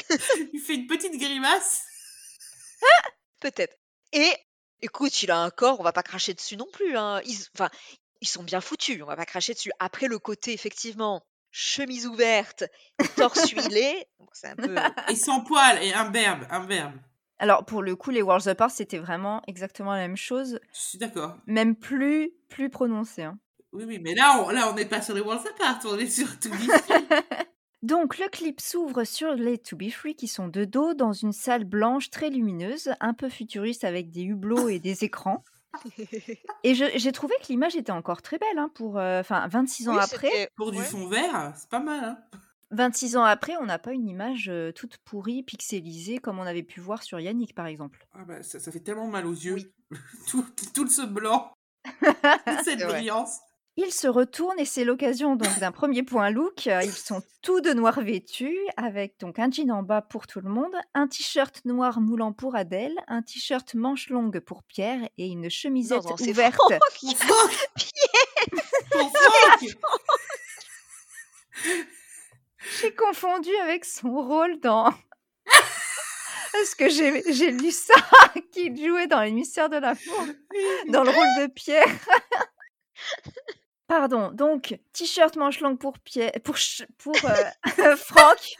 [0.53, 1.83] il fait une petite grimace.
[3.39, 3.75] Peut-être.
[4.13, 4.31] Et
[4.81, 6.97] écoute, il a un corps, on va pas cracher dessus non plus.
[6.97, 7.21] Hein.
[7.25, 7.69] Ils, enfin,
[8.21, 9.71] ils sont bien foutus, on va pas cracher dessus.
[9.79, 11.25] Après le côté, effectivement,
[11.57, 12.65] chemise ouverte,
[13.15, 14.75] torse huilé, bon, un peu.
[15.09, 16.95] Et sans poil et imberbe imberbe.
[17.39, 20.97] Alors, pour le coup, les Worlds Apart, c'était vraiment exactement la même chose, Je suis
[20.97, 21.37] d'accord.
[21.47, 23.23] même plus, plus prononcé.
[23.23, 23.39] hein.
[23.71, 26.07] Oui oui mais là on là on n'est pas sur les Worlds Apart on est
[26.09, 26.49] sur tout
[27.83, 31.33] Donc, le clip s'ouvre sur les To Be Free qui sont de dos dans une
[31.33, 35.43] salle blanche très lumineuse, un peu futuriste avec des hublots et des écrans.
[36.63, 39.95] Et j'ai trouvé que l'image était encore très belle, hein, pour, euh, enfin, 26 ans
[39.95, 40.49] Oui, après.
[40.55, 40.83] Pour du ouais.
[40.83, 42.17] fond vert c'est pas mal hein.
[42.71, 46.63] 26 ans après, on n'a pas une image euh, toute pourrie, pixelisée, comme on avait
[46.63, 48.05] pu voir sur Yannick, par exemple.
[48.13, 49.53] Ah bah, ça, ça fait tellement mal aux yeux.
[49.53, 49.71] Oui.
[50.27, 51.53] tout, tout ce blanc,
[52.01, 53.39] toute cette brillance.
[53.77, 56.67] Ils se retournent et c'est l'occasion donc d'un premier point look.
[56.67, 60.39] Euh, Ils sont tous de noir vêtus, avec donc un jean en bas pour tout
[60.39, 65.27] le monde, un t-shirt noir moulant pour Adèle, un t-shirt manche longue pour Pierre et
[65.27, 66.57] une chemisette non, c'est ouverte.
[72.81, 74.93] J'ai confondu avec son rôle dans.
[76.53, 77.93] Parce que j'ai lu ça,
[78.53, 80.25] qu'il jouait dans Les Mystères de l'amour,
[80.87, 81.89] dans le rôle de Pierre.
[83.87, 88.55] Pardon, donc t-shirt manche longue pour Pierre, pour, ch- pour euh, Franck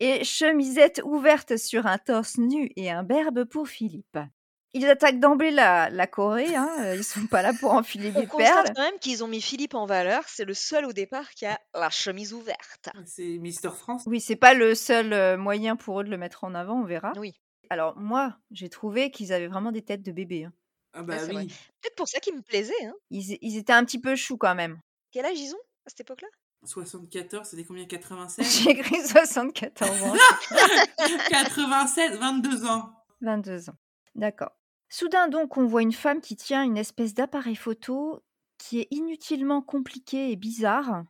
[0.00, 4.18] et chemisette ouverte sur un torse nu et un berbe pour Philippe.
[4.74, 8.26] Ils attaquent d'emblée la, la Corée, hein, ils sont pas là pour enfiler On des
[8.26, 8.56] perles.
[8.56, 10.22] constate quand même qu'ils ont mis Philippe en valeur.
[10.26, 12.90] C'est le seul au départ qui a la chemise ouverte.
[13.06, 14.02] C'est Mister France?
[14.06, 16.84] Oui, c'est pas le seul euh, moyen pour eux de le mettre en avant, on
[16.84, 17.12] verra.
[17.16, 17.40] Oui.
[17.70, 20.44] Alors moi, j'ai trouvé qu'ils avaient vraiment des têtes de bébé.
[20.44, 20.52] hein.
[20.92, 21.42] Ah bah c'est vrai.
[21.44, 21.48] oui.
[21.80, 22.84] Peut-être pour ça qu'il me plaisait.
[22.84, 22.94] Hein.
[23.10, 24.80] Ils, ils étaient un petit peu choux quand même.
[25.12, 26.28] Quel âge ils ont à cette époque-là?
[26.64, 30.14] 74, c'était combien 96 J'ai écrit 74 ans,
[31.30, 32.92] 96, 22 ans.
[33.20, 33.76] 22 ans.
[34.14, 34.52] D'accord.
[34.88, 38.22] Soudain donc, on voit une femme qui tient une espèce d'appareil photo
[38.58, 41.04] qui est inutilement compliqué et bizarre.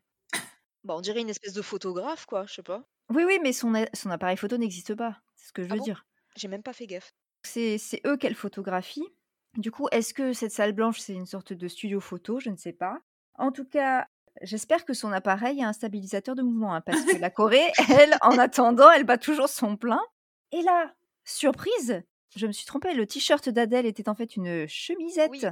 [0.85, 2.45] Bon, on dirait une espèce de photographe, quoi.
[2.47, 2.85] Je sais pas.
[3.11, 5.17] Oui, oui, mais son, a- son appareil photo n'existe pas.
[5.37, 5.85] C'est ce que je Ah veux bon?
[5.85, 6.05] dire.
[6.37, 7.15] J'ai même pas fait gaffe.
[7.43, 9.05] C'est c'est eux qu'elle photographie.
[9.57, 12.39] Du coup, est-ce que cette salle blanche, c'est une sorte de studio photo?
[12.39, 12.99] Je ne sais pas.
[13.35, 14.07] En tout cas,
[14.43, 18.17] j'espère que son appareil a un stabilisateur de mouvement, hein, parce que la Corée, elle,
[18.23, 20.01] en attendant, elle bat toujours son plein.
[20.53, 20.93] Et là,
[21.25, 22.03] surprise,
[22.37, 25.31] je me suis trompée, le t-shirt d'Adèle était en fait une chemisette.
[25.31, 25.43] Oui.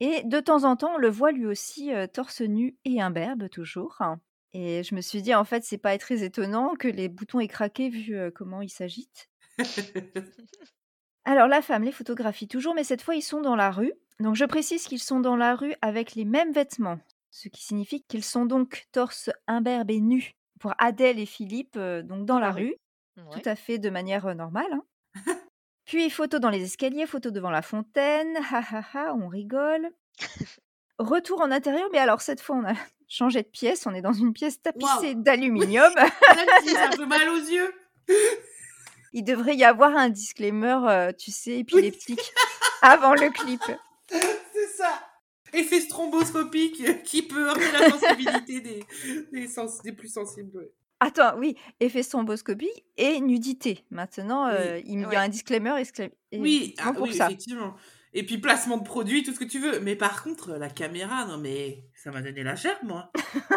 [0.00, 3.48] Et de temps en temps, on le voit lui aussi euh, torse nu et imberbe
[3.48, 4.02] toujours.
[4.52, 7.48] Et je me suis dit, en fait, c'est pas très étonnant que les boutons aient
[7.48, 9.30] craqué vu euh, comment ils s'agitent.
[11.24, 13.92] Alors la femme les photographie toujours, mais cette fois ils sont dans la rue.
[14.20, 16.98] Donc je précise qu'ils sont dans la rue avec les mêmes vêtements,
[17.30, 22.02] ce qui signifie qu'ils sont donc torse imberbe et nus pour Adèle et Philippe, euh,
[22.02, 22.62] donc dans la Ah oui.
[22.62, 22.74] rue,
[23.24, 23.40] Ouais.
[23.42, 24.72] tout à fait de manière euh, normale.
[24.72, 24.84] hein.
[25.84, 29.90] Puis photo dans les escaliers, photo devant la fontaine, ha ha ha, on rigole.
[30.98, 32.74] Retour en intérieur, mais alors cette fois on a
[33.08, 35.92] changé de pièce, on est dans une pièce tapissée d'aluminium.
[35.96, 37.72] Un peu mal aux yeux.
[39.12, 42.32] Il devrait y avoir un disclaimer, euh, tu sais, épileptique
[42.82, 43.60] avant le clip.
[44.10, 45.00] C'est ça.
[45.52, 48.84] Effet stromboscopique qui peut heurter la sensibilité des,
[49.32, 50.56] des, sens, des plus sensibles.
[50.56, 50.70] ouais.
[51.00, 53.84] Attends, oui, effet stromboscopie et nudité.
[53.90, 55.16] Maintenant, euh, il y a Ouais.
[55.16, 57.26] un disclaimer excla- Oui, ah, pour oui ça.
[57.26, 57.74] effectivement.
[58.14, 59.80] Et puis placement de produits, tout ce que tu veux.
[59.80, 63.10] Mais par contre, la caméra, non mais ça m'a donné la chair, moi.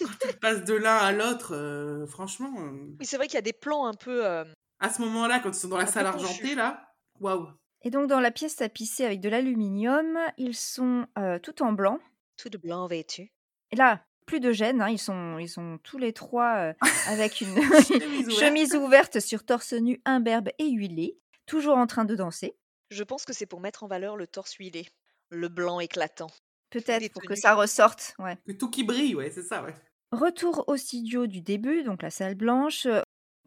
[0.00, 3.38] Quand tu passes de l'un à l'autre, euh, franchement, euh, Oui, c'est vrai qu'il y
[3.38, 4.24] a des plans un peu.
[4.26, 4.44] euh,
[4.80, 7.48] à ce moment-là, quand ils sont dans la salle argentée, là, waouh.
[7.82, 11.98] Et donc, dans la pièce tapissée avec de l'aluminium, ils sont euh, tout en blanc.
[12.36, 13.32] tout de blanc vêtu.
[13.72, 14.80] Et là, plus de gêne.
[14.80, 16.72] hein, Ils, sont, ils sont tous les trois euh,
[17.08, 18.30] avec une Chemise ouverte.
[18.40, 22.56] chemise ouverte sur torse nu imberbe et huilé, toujours en train de danser.
[22.90, 24.86] Je pense que c'est pour mettre en valeur le torse huilé,
[25.30, 26.30] le blanc éclatant.
[26.70, 28.14] Peut-être pour que ça ressorte.
[28.18, 28.36] Ouais.
[28.46, 29.74] Que tout qui brille, ouais, c'est ça, ouais.
[30.12, 32.86] Retour au studio du début, donc la salle blanche.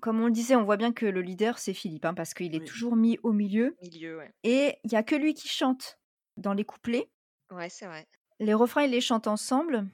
[0.02, 2.56] Comme on le disait, on voit bien que le leader, c'est Philippe, hein, parce qu'il
[2.56, 2.66] est Oui.
[2.66, 3.76] toujours mis au milieu.
[3.84, 4.32] Milieu, ouais.
[4.44, 6.00] Et il y a que lui qui chante
[6.38, 7.10] dans les couplets.
[7.52, 8.08] Ouais, c'est vrai.
[8.40, 9.86] Les refrains, il les chante ensemble,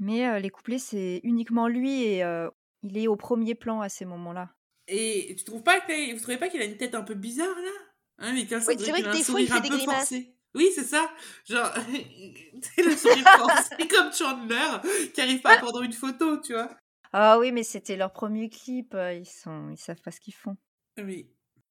[0.00, 2.48] mais euh, les couplets, c'est uniquement lui et euh,
[2.82, 4.50] il est au premier plan à ces moments-là.
[4.88, 7.54] Et tu trouves pas que vous trouvez pas qu'il a une tête un peu bizarre
[7.56, 7.70] là?
[8.18, 9.68] Hein, mais ça, Oui, c'est vrai que un des fois, il sourire fait un des
[9.68, 9.96] peu grimaces.
[9.96, 10.33] forcé.
[10.54, 11.10] Oui, c'est ça.
[11.48, 11.68] Genre,
[12.76, 14.78] c'est le sourire forcé comme Chandler
[15.12, 16.70] qui arrive pas à prendre une photo, tu vois.
[17.12, 20.34] Ah oui, mais c'était leur premier clip, euh, ils sont, ils savent pas ce qu'ils
[20.34, 20.56] font.
[20.98, 21.28] Oui.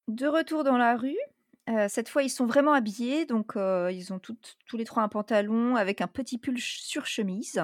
[0.07, 1.17] De retour dans la rue,
[1.69, 5.03] euh, cette fois ils sont vraiment habillés, donc euh, ils ont toutes- tous les trois
[5.03, 7.61] un pantalon avec un petit pull sur chemise.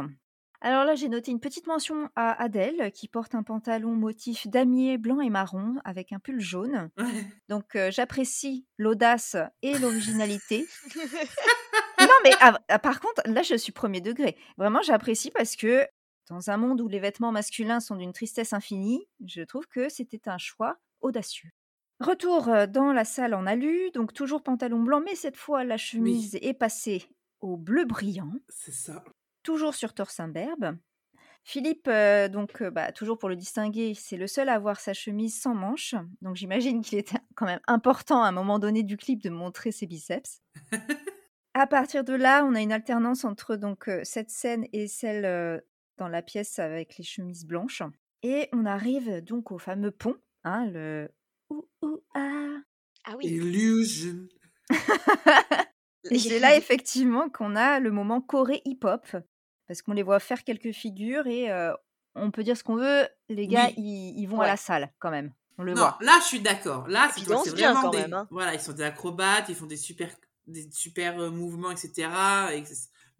[0.62, 4.98] Alors là, j'ai noté une petite mention à Adèle qui porte un pantalon motif damier
[4.98, 6.90] blanc et marron avec un pull jaune.
[7.48, 10.68] Donc euh, j'apprécie l'audace et l'originalité.
[12.00, 14.36] non mais ah, ah, par contre, là je suis premier degré.
[14.58, 15.88] Vraiment, j'apprécie parce que
[16.30, 20.28] dans un monde où les vêtements masculins sont d'une tristesse infinie, je trouve que c'était
[20.28, 21.50] un choix audacieux.
[22.02, 25.78] Retour euh, dans la salle en alu, donc toujours pantalon blanc, mais cette fois la
[25.78, 27.06] chemise est passée
[27.42, 29.04] au bleu brillant, C'est ça.
[29.50, 30.78] Toujours sur torse imberbe.
[31.44, 34.94] Philippe, euh, donc euh, bah, toujours pour le distinguer, c'est le seul à avoir sa
[34.94, 38.96] chemise sans manches, donc j'imagine qu'il était quand même important à un moment donné du
[38.96, 40.44] clip de montrer ses biceps.
[41.56, 45.26] À partir de là, on a une alternance entre donc euh, cette scène et celle
[45.26, 45.60] euh,
[45.98, 47.82] dans la pièce avec les chemises blanches.
[48.22, 51.10] Et on arrive donc au fameux pont, hein, le
[51.50, 52.60] ouh ouh ah.
[53.04, 53.26] Ah oui.
[53.26, 54.28] Illusion.
[56.12, 59.06] Et c'est là effectivement qu'on a le moment Corée hip-hop,
[59.70, 61.72] parce qu'on les voit faire quelques figures et euh,
[62.16, 63.76] on peut dire ce qu'on veut, les gars, Oui.
[63.78, 65.32] ils, ils vont à la salle quand même.
[65.58, 65.98] On le Non, voit.
[66.02, 66.88] là, je suis d'accord.
[66.90, 68.00] Là, c'est dansent c'est bien vraiment quand des.
[68.00, 68.28] même, hein.
[68.32, 70.10] Voilà, ils sont des acrobates, ils font des super,
[70.48, 72.10] des super euh, mouvements, etc.
[72.54, 72.64] et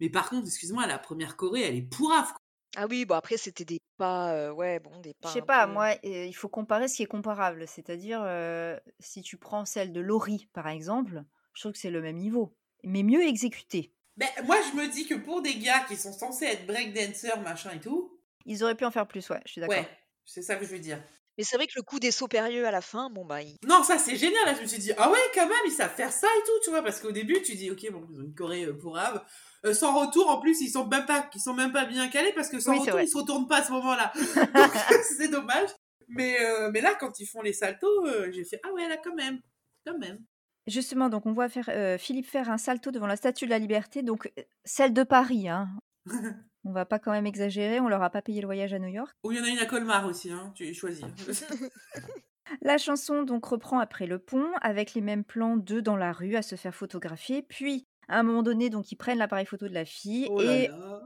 [0.00, 2.32] Mais par contre, excuse-moi, la première Corée, elle est pourrave.
[2.76, 5.28] Ah oui, bon après c'était des pas, euh, ouais, bon, des Je pas.
[5.28, 7.66] sais un pas, peu- moi, euh, il faut comparer ce qui est comparable.
[7.68, 12.00] C'est-à-dire, euh, si tu prends celle de Laurie, par exemple, je trouve que c'est le
[12.00, 13.92] même niveau, mais mieux exécuté.
[14.16, 17.70] Ben, moi, je me dis que pour des gars qui sont censés être breakdancers, machin
[17.74, 19.76] et tout, Ils auraient pu en faire plus, ouais, je suis d'accord.
[19.76, 19.88] ouais,
[20.24, 21.02] c'est ça que je veux dire.
[21.38, 23.56] Mais c'est vrai que le coup des sauts périlleux à la fin, bon bah, il-
[23.66, 24.44] Non, ça c'est génial.
[24.44, 26.52] Là, je me suis dit, ah ouais, quand même, ils savent faire ça et tout,
[26.64, 29.24] tu vois, parce qu'au début, tu dis, ok, bon, ils ont une Corée euh, pourrave.
[29.64, 32.32] Euh, sans retour, en plus, ils sont même pas, ils sont même pas bien calés
[32.34, 33.04] parce que sans Oui, retour, vrai.
[33.04, 34.12] ils se retournent pas à ce moment-là.
[34.54, 34.72] Donc,
[35.16, 35.70] c'est dommage.
[36.08, 38.96] Mais, euh, mais là, quand ils font les saltos, euh, j'ai fait, ah ouais, là,
[38.98, 39.40] quand même,
[39.86, 40.18] quand même.
[40.66, 43.58] Justement, donc on voit faire, euh, Philippe faire un salto devant la Statue de la
[43.58, 45.48] Liberté, donc euh, celle de Paris.
[45.48, 45.68] Hein.
[46.64, 48.88] On va pas quand même exagérer, on leur a pas payé le voyage à New
[48.88, 49.10] York.
[49.24, 51.02] Ou il y en a une à Colmar aussi, hein, tu choisis.
[52.60, 56.36] La chanson donc reprend après le pont, avec les mêmes plans d'eux dans la rue
[56.36, 57.40] à se faire photographier.
[57.40, 60.52] Puis, à un moment donné, donc ils prennent l'appareil photo de la fille oh là
[60.52, 61.00] et là,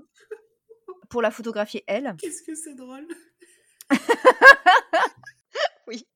[1.08, 2.16] pour la photographier elle.
[2.18, 3.06] qu'est-ce que c'est drôle.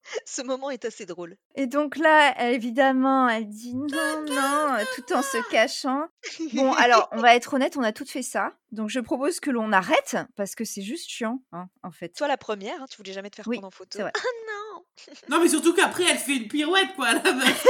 [0.24, 1.36] ce moment est assez drôle.
[1.54, 3.86] Et donc là, évidemment, elle dit non,
[4.26, 6.06] non, euh, tout en se cachant.
[6.54, 8.54] Bon, alors, on va être honnête, on a toutes fait ça.
[8.72, 12.10] Donc, je propose que l'on arrête parce que c'est juste chiant, hein, en fait.
[12.10, 14.00] Toi la première, hein, tu voulais jamais te faire Oui, prendre en photo.
[14.02, 14.10] Ah
[14.46, 14.84] non
[15.28, 17.66] Non, mais surtout qu'après, elle fait une pirouette, quoi, la meuf.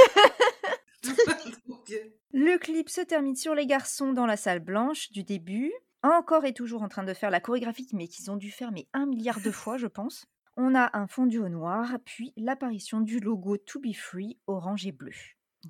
[2.31, 5.71] Le clip se termine sur les garçons dans la salle blanche du début.
[6.03, 8.87] Encore et toujours en train de faire la chorégraphie, mais qu'ils ont dû faire mais
[8.93, 10.25] un milliard de fois, je pense.
[10.61, 14.91] On a un fondu au noir, puis l'apparition du logo To Be Free orange et
[14.91, 15.13] bleu.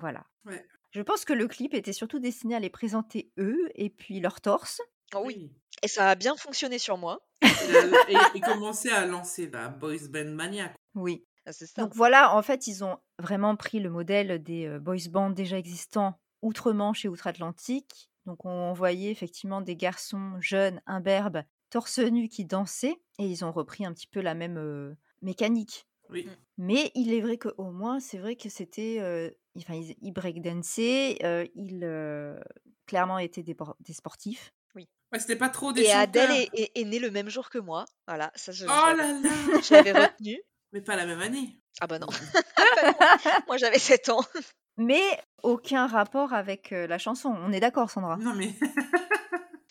[0.00, 0.26] Voilà.
[0.44, 0.66] Ouais.
[0.90, 4.40] Je pense que le clip était surtout destiné à les présenter eux et puis leur
[4.40, 4.80] torse.
[5.14, 5.52] Oh oui.
[5.84, 7.20] Et ça a bien fonctionné sur moi.
[7.40, 10.72] Et, euh, et, et commencer à lancer la boys band mania.
[10.96, 11.24] Oui.
[11.46, 11.82] Ah, c'est ça.
[11.82, 15.56] Donc voilà, en fait, ils ont vraiment pris le modèle des euh, boys bands déjà
[15.56, 18.10] existants outre-Manche et outre-Atlantique.
[18.26, 23.52] Donc on voyait effectivement des garçons jeunes, imberbes, torse nu qui dansaient et ils ont
[23.52, 25.86] repris un petit peu la même euh, mécanique.
[26.10, 26.28] Oui.
[26.58, 28.96] Mais il est vrai qu'au moins, c'est vrai que c'était.
[29.00, 32.38] euh, enfin, ils, ils breakdançaient, euh, ils euh,
[32.86, 34.52] clairement étaient des, por- des sportifs.
[35.12, 36.02] Ouais, c'était pas trop des Et chanteurs.
[36.02, 37.84] Adèle est, est- est née le même jour que moi.
[38.06, 39.20] Voilà, ça je, Oh là là
[39.60, 40.40] je l'avais retenu.
[40.72, 41.58] Mais pas la même année.
[41.80, 42.06] Ah bah non.
[42.56, 43.40] Non.
[43.48, 44.20] Moi j'avais 7 ans.
[44.76, 45.02] Mais
[45.42, 47.34] aucun rapport avec euh, la chanson.
[47.40, 48.54] On est d'accord, Sandra Non, mais.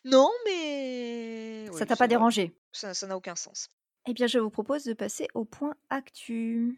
[0.06, 1.68] Non, mais.
[1.74, 2.54] Ça t'a pas dérangé?
[2.72, 3.70] Ça n'a aucun sens.
[4.08, 6.78] Eh bien, je vous propose de passer au point actu.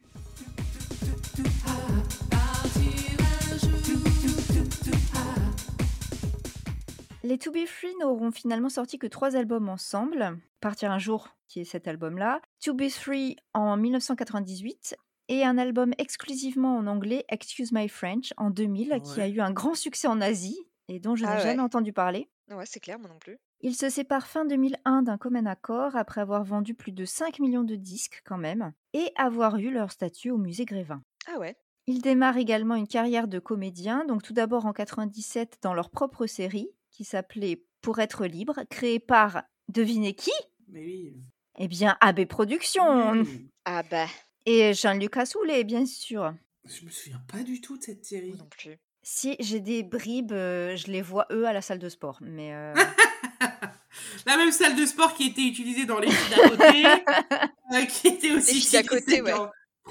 [7.23, 10.37] Les To Be Free n'auront finalement sorti que trois albums ensemble.
[10.59, 12.41] Partir un jour, qui est cet album-là.
[12.63, 14.95] To Be Free en 1998
[15.29, 19.51] et un album exclusivement en anglais, Excuse My French, en 2000, qui a eu un
[19.51, 20.57] grand succès en Asie
[20.87, 21.43] et dont je n'ai Ah ouais.
[21.43, 22.27] jamais entendu parler.
[22.51, 23.37] Ouais, c'est clair, moi non plus.
[23.61, 27.63] Ils se séparent fin 2001 d'un commun accord après avoir vendu plus de 5 millions
[27.63, 31.01] de disques quand même et avoir eu leur statut au musée Grévin.
[31.27, 31.55] Ah ouais.
[31.87, 36.25] Ils démarrent également une carrière de comédien, donc tout d'abord en 97 dans leur propre
[36.25, 40.31] série qui s'appelait Pour être libre, créée par, devinez qui?
[40.67, 41.15] Mais oui.
[41.57, 43.49] Eh bien AB Productions Oui.
[43.65, 44.07] Ah bah,
[44.45, 46.33] et Jean-Luc Assoulet, bien sûr.
[46.65, 48.29] Je me souviens pas du tout de cette série.
[48.29, 48.77] moi non plus.
[49.03, 52.53] Si j'ai des bribes, euh, je les vois eux à la salle de sport, mais
[52.53, 52.73] euh,
[54.25, 56.85] La même salle de sport qui était utilisée dans les filles d'à côté,
[57.73, 59.33] euh, qui était aussi Les d'à côté, ouais.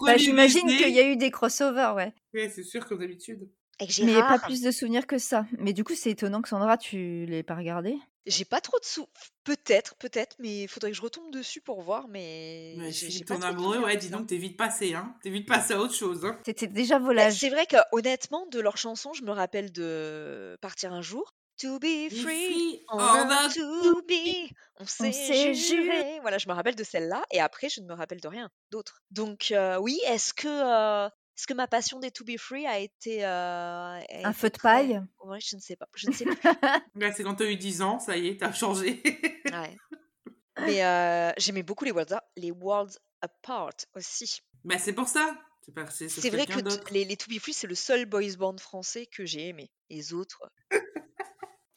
[0.01, 2.13] bah, j'imagine qu'il y a eu des crossovers, ouais.
[2.33, 3.49] Ouais, c'est sûr, comme d'habitude.
[3.81, 5.47] Avec Mais Gérard, pas plus de souvenirs que ça.
[5.59, 7.97] Mais du coup, c'est étonnant que Sandra, tu l'aies pas regardé.
[8.27, 9.07] j'ai pas trop de sous.
[9.45, 13.41] Peut-être, peut-être, mais il faudrait que je retombe dessus pour voir, mais Ouais, j'ai ton
[13.41, 15.15] amoureux, ouais, dis donc, t'es vite passé, hein.
[15.23, 16.39] T'es vite passé à autre chose, hein.
[16.45, 17.35] C'était déjà Bah, volage.
[17.39, 21.35] c'est vrai que honnêtement, de leurs chansons, je me rappelle de Partir un jour.
[21.63, 25.85] To be free, free, on on a to be, on s'est s'est juré.
[25.85, 26.19] juré.
[26.23, 29.03] Voilà, je me rappelle de celle-là, et après, je ne me rappelle de rien d'autre.
[29.11, 32.79] Donc euh, oui, est-ce que euh, est-ce que ma passion des To be free a
[32.79, 34.69] été euh, a Un été feu de très...
[34.69, 35.03] paille?
[35.25, 36.37] Ouais, je ne sais pas, je ne sais plus.
[36.97, 39.03] Ouais, c'est quand t'as eu 10 ans, ça y est, t'as changé.
[39.47, 39.75] Ouais.
[40.61, 44.43] Mais euh, j'aimais beaucoup les Worlds, les Worlds Apart aussi.
[44.65, 45.35] bah, c'est pour ça.
[45.63, 48.05] C'est pas, c'est sauf C'est vrai que les, les To Be Free, c'est le seul
[48.05, 49.71] boys band français que j'ai aimé.
[49.89, 50.43] Les autres,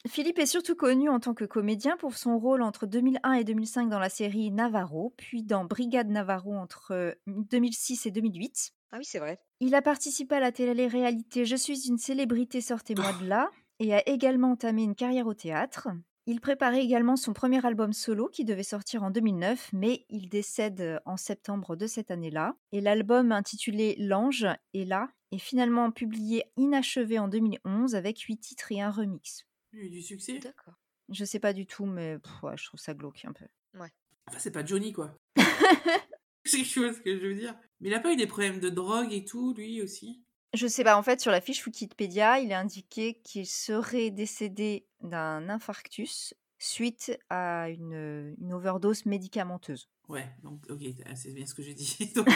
[0.06, 3.88] Philippe est surtout connu en tant que comédien pour son rôle entre 2001 et 2005
[3.88, 8.72] dans la série Navarro, puis dans Brigade Navarro entre euh, 2006 et 2008.
[8.94, 9.40] Ah oui, c'est vrai.
[9.58, 14.08] Il a participé à la télé-réalité Je suis une célébrité, sortez-moi de là, et a
[14.08, 15.88] également entamé une carrière au théâtre.
[16.26, 20.80] Il préparait également son premier album solo qui devait sortir en 2009, mais il décède
[20.80, 22.54] euh, en septembre de cette année-là.
[22.70, 28.70] Et l'album intitulé L'Ange est là, est finalement publié inachevé en 2011 avec 8 titres
[28.70, 29.44] et un remix.
[29.72, 30.38] Il a eu du succès?
[30.38, 30.74] D'accord.
[31.08, 33.46] Je sais pas du tout, mais pff, ouais, je trouve ça glauque un peu.
[33.76, 35.18] Enfin, c'est pas Johnny, quoi.
[36.44, 37.56] c'est quelque chose que je veux dire.
[37.84, 40.24] Mais il a pas eu des problèmes de drogue et tout, lui aussi?
[40.54, 44.86] Je sais pas, en fait, sur la fiche Wikipédia, il est indiqué qu'il serait décédé
[45.02, 49.90] d'un infarctus suite à une, une overdose médicamenteuse.
[50.08, 50.80] Ouais, donc, ok,
[51.14, 52.10] c'est bien ce que j'ai dit.
[52.14, 52.26] Donc.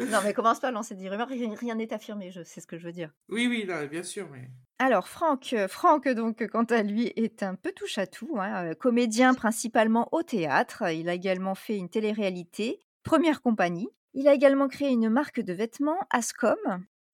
[0.00, 2.78] Non, mais commence pas à lancer des rumeurs, rien n'est affirmé, je sais ce que
[2.78, 3.12] je veux dire.
[3.28, 4.50] oui, oui, bien sûr, mais.
[4.80, 9.34] Alors, Franck, euh, Franck, donc, quant à lui, est un peu touche-à-tout, hein, euh, comédien
[9.34, 10.84] principalement au théâtre.
[10.92, 13.88] Il a également fait une télé-réalité, Première Compagnie.
[14.14, 16.56] Il a également créé une marque de vêtements, Ascom.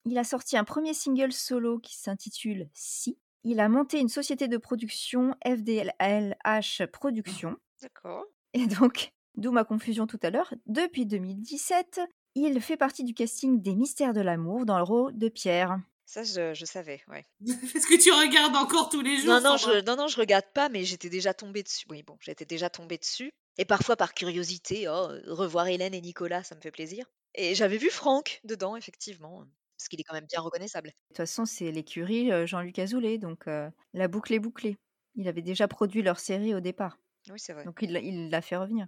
[0.05, 3.17] Il a sorti un premier single solo qui s'intitule Si.
[3.43, 7.57] Il a monté une société de production, FDLH Productions.
[7.81, 8.25] D'accord.
[8.53, 12.01] Et donc, d'où ma confusion tout à l'heure, depuis 2017,
[12.35, 15.79] il fait partie du casting des Mystères de l'amour dans le rôle de Pierre.
[16.05, 17.25] Ça, je, je savais, ouais.
[17.75, 20.45] Est-ce que tu regardes encore tous les jours Non, non, je, non, non, je regarde
[20.53, 21.85] pas, mais j'étais déjà tombée dessus.
[21.89, 23.31] Oui, bon, j'étais déjà tombée dessus.
[23.57, 27.05] Et parfois par curiosité, oh, euh, revoir Hélène et Nicolas, ça me fait plaisir.
[27.33, 29.45] Et j'avais vu Franck dedans, effectivement,
[29.77, 30.89] parce qu'il est quand même bien reconnaissable.
[30.89, 34.77] De toute façon, c'est l'écurie euh, Jean-Luc Azoulay, donc euh, la boucle est bouclée.
[35.15, 36.97] Il avait déjà produit leur série au départ,
[37.29, 37.63] Oui, c'est vrai.
[37.65, 38.87] donc il l'a fait revenir.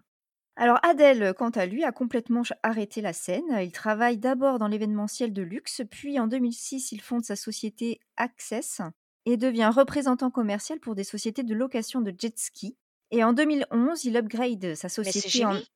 [0.60, 3.60] Alors Adèle, quant à lui, a complètement arrêté la scène.
[3.62, 8.82] Il travaille d'abord dans l'événementiel de luxe, puis en 2006, il fonde sa société Access
[9.26, 12.76] et devient représentant commercial pour des sociétés de location de jet ski.
[13.12, 15.54] Et en 2011, il upgrade sa Mais société en...
[15.54, 15.70] Jimmy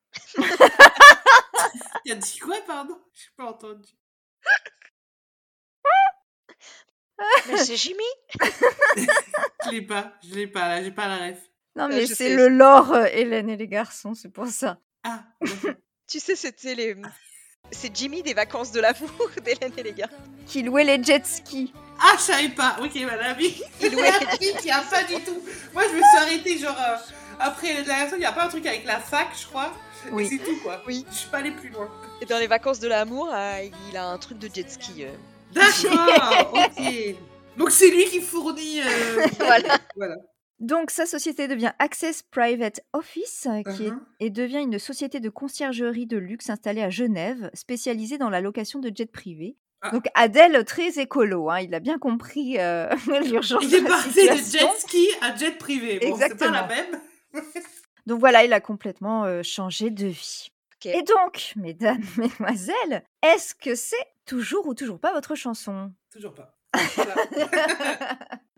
[2.05, 2.97] Il a dit quoi, pardon?
[3.13, 3.91] J'ai pas entendu.
[7.47, 8.03] Mais c'est Jimmy
[8.95, 11.50] Je l'ai pas, je l'ai pas, là, j'ai pas la ref.
[11.75, 12.35] Non Euh, mais c'est sais.
[12.35, 14.77] le lore euh, Hélène et les garçons, c'est pour ça.
[15.03, 15.23] Ah.
[16.07, 16.95] Tu sais, c'était les...
[17.71, 19.09] C'est Jimmy des vacances de l'amour
[19.45, 20.09] d'Hélène et les gars.
[20.45, 21.71] Qui louait les jet skis.
[22.01, 22.75] ah, je savais pas.
[22.83, 23.61] Ok, voilà, oui.
[23.81, 25.41] Il louait La fille qui a pas du tout.
[25.73, 26.97] Moi, je me suis arrêtée, genre, euh,
[27.39, 29.71] après il y a pas un truc avec la fac, je crois.
[30.11, 30.27] Oui.
[30.29, 30.81] C'est tout, quoi.
[30.85, 31.05] Oui.
[31.11, 31.89] Je suis pas allée plus loin.
[32.21, 35.05] Et dans les vacances de l'amour, euh, il a un truc de jet ski.
[35.05, 35.15] euh.
[35.53, 37.15] D'accord, ok.
[37.55, 38.81] Donc, c'est lui qui fournit.
[38.81, 39.77] euh, Voilà.
[39.95, 40.15] voilà.
[40.61, 44.05] Donc, sa société devient Access Private Office euh, qui est- Mhm.
[44.19, 48.79] et devient une société de conciergerie de luxe installée à Genève, spécialisée dans la location
[48.79, 49.57] de jets privés.
[49.81, 49.89] Ah.
[49.89, 52.87] Donc, Adèle, très écolo, hein, il a bien compris euh,
[53.41, 55.99] l'urgence Il de est passé de jet ski à jet privé.
[55.99, 56.67] Bon, c'est pas la Exactement.
[56.67, 57.01] même.
[58.05, 60.49] Donc voilà, il a complètement euh, changé de vie.
[60.85, 63.95] Et donc, mesdames, mesdemoiselles, est-ce que c'est
[64.25, 65.91] toujours ou toujours pas votre chanson?
[66.11, 66.55] Toujours pas.
[66.95, 67.15] Voilà.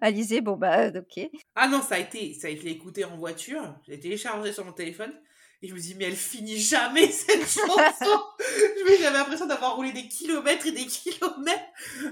[0.04, 1.30] Alizé, bon bah ok.
[1.56, 3.64] Ah non, ça a été, ça a été écouté en voiture.
[3.88, 5.14] J'ai téléchargé sur mon téléphone.
[5.62, 8.22] Et je me dis, mais elle finit jamais cette chanson.
[8.40, 11.64] Je me- J'avais l'impression d'avoir roulé des kilomètres et des kilomètres.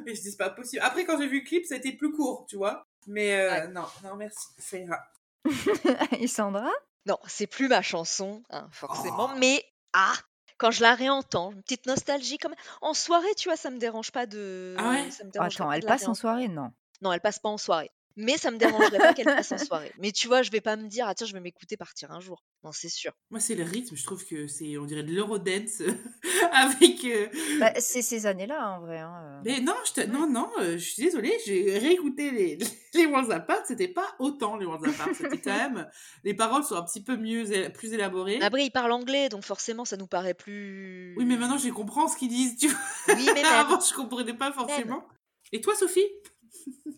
[0.08, 0.82] Et je dis, c'est pas possible.
[0.86, 2.86] Après, quand j'ai vu le clip, ça a été plus court, tu vois.
[3.08, 3.68] Mais euh, Ouais.
[3.68, 4.48] non, non, merci.
[4.58, 4.98] Ça ira.
[6.20, 6.72] Et Sandra?
[7.08, 9.38] Non, c'est plus ma chanson, hein, forcément, Oh.
[9.38, 10.14] mais ah,
[10.58, 14.12] quand je la réentends, une petite nostalgie comme en soirée, tu vois, ça me dérange
[14.12, 14.76] pas de.
[14.78, 15.12] Ah ouais?
[15.12, 16.72] ça me dérangerait Attends, pas elle passe en soirée Non?
[17.02, 17.90] Non, elle passe pas en soirée.
[18.18, 19.94] Mais ça me dérangerait pas qu'elle passe en soirée.
[19.98, 22.20] Mais tu vois, je vais pas me dire, ah tiens, je vais m'écouter partir un
[22.20, 22.44] jour.
[22.62, 23.14] Non, c'est sûr.
[23.30, 23.96] Moi, c'est le rythme.
[23.96, 25.82] Je trouve que c'est, on dirait de l'eurodance
[26.52, 27.06] avec.
[27.06, 27.28] euh,
[27.60, 29.00] Bah, c'est ces années-là, en vrai.
[29.00, 29.42] hein, euh.
[29.46, 32.58] Mais non, je te- non, non, euh, je suis désolée, j'ai réécouté les,
[32.94, 35.88] les Worlds Apart, c'était pas autant les Worlds Apart, c'était quand même,
[36.26, 38.42] les paroles sont un petit peu mieux, plus élaborées.
[38.42, 41.16] Après, il parle anglais, donc forcément, ça nous paraît plus.
[41.18, 42.80] Oui, mais maintenant, je comprends ce qu'ils disent, tu vois.
[43.16, 43.46] Oui, mais même.
[43.46, 45.08] Avant, je comprenais pas forcément.
[45.54, 46.06] Et toi, Sophie?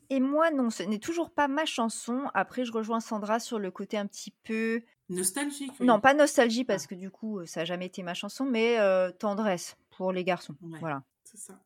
[0.09, 2.29] Et moi, non, ce n'est toujours pas ma chanson.
[2.33, 4.81] Après, je rejoins Sandra sur le côté un petit peu.
[5.09, 5.71] Nostalgique.
[5.79, 5.85] oui.
[5.85, 6.73] Non, pas nostalgie, Ah.
[6.73, 10.11] parce que du coup, euh, ça n'a jamais été ma chanson, mais euh, tendresse pour
[10.11, 10.55] les garçons.
[10.61, 10.79] Ouais.
[10.79, 11.03] Voilà.
[11.23, 11.59] C'est ça.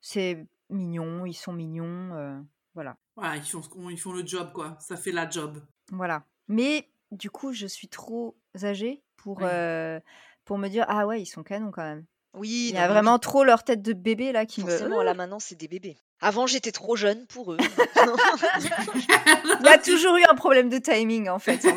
[0.00, 2.14] C'est mignon, ils sont mignons.
[2.14, 2.38] euh,
[2.74, 2.96] voilà.
[3.16, 4.76] Ouais, ils font, ils font le job, quoi.
[4.80, 5.62] Ça fait la job.
[5.90, 6.24] Voilà.
[6.48, 9.44] Mais du coup, je suis trop âgée pour, Ouais.
[9.52, 10.00] euh,
[10.44, 12.04] pour me dire Ah ouais, ils sont canons quand même.
[12.34, 14.66] Oui, Il y non, a mais vraiment trop leur tête de bébé là qui oui,
[14.66, 14.70] me.
[14.70, 15.98] forcément, là maintenant, c'est des bébés.
[16.20, 17.58] Avant, j'étais trop jeune pour eux.
[19.60, 21.66] Il y a toujours eu un problème de timing en fait.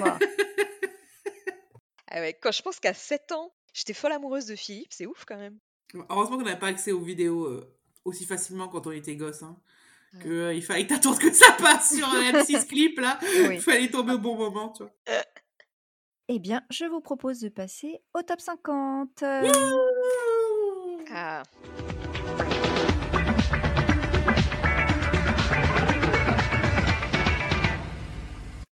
[2.17, 5.25] Ah ouais, quand je pense qu'à 7 ans, j'étais folle amoureuse de Philippe, c'est ouf
[5.27, 5.57] quand même.
[6.09, 7.75] Heureusement qu'on n'avait pas accès aux vidéos euh,
[8.05, 9.43] aussi facilement quand on était gosse.
[9.43, 9.57] Hein.
[10.13, 10.19] Ouais.
[10.23, 13.19] Que, euh, il fallait t'attendre que ça passe sur le M6 clip, là.
[13.21, 13.55] Oui.
[13.55, 14.93] Il fallait tomber au bon moment, tu vois.
[16.29, 19.23] Eh bien, je vous propose de passer au top 50.
[19.23, 19.41] Euh,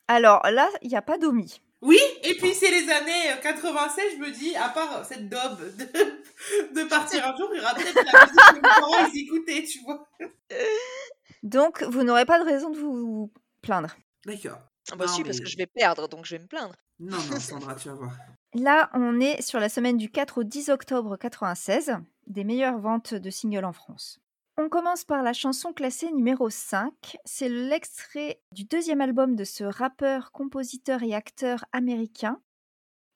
[0.06, 1.60] Alors là, il n'y a pas d'omis.
[1.80, 5.60] Oui, et puis c'est les années euh, 96, je me dis, à part cette daube
[5.76, 5.84] de,
[6.80, 9.64] de partir un jour, il y aura peut-être la musique que mes parents ils écoutaient,
[9.64, 10.08] tu vois.
[11.42, 13.32] Donc, vous n'aurez pas de raison de vous
[13.62, 13.96] plaindre.
[14.24, 14.58] D'accord.
[14.90, 16.74] Ah bah Non, si, parce que je vais perdre, donc je vais me plaindre.
[16.98, 18.12] Non, non, Sandra, tu vas voir.
[18.54, 21.96] Là, on est sur la semaine du 4 au 10 octobre 96,
[22.28, 24.20] des meilleures ventes de singles en France.
[24.56, 27.16] On commence par la chanson classée numéro 5.
[27.24, 32.40] C'est l'extrait du deuxième album de ce rappeur, compositeur et acteur américain.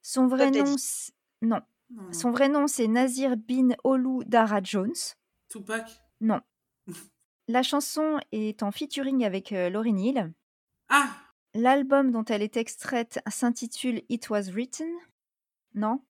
[0.03, 1.61] Son vrai nom, c'est- non,
[1.91, 2.13] Non, non.
[2.13, 4.95] son vrai nom c'est Nazir bin Olu Dara Jones.
[5.49, 5.91] Tupac?
[6.21, 6.41] Non.
[7.49, 10.33] La chanson est en featuring avec euh, Lauryn Hill.
[10.89, 11.11] Ah
[11.55, 14.89] L'album dont elle est extraite s'intitule It Was Written.
[15.75, 16.01] Non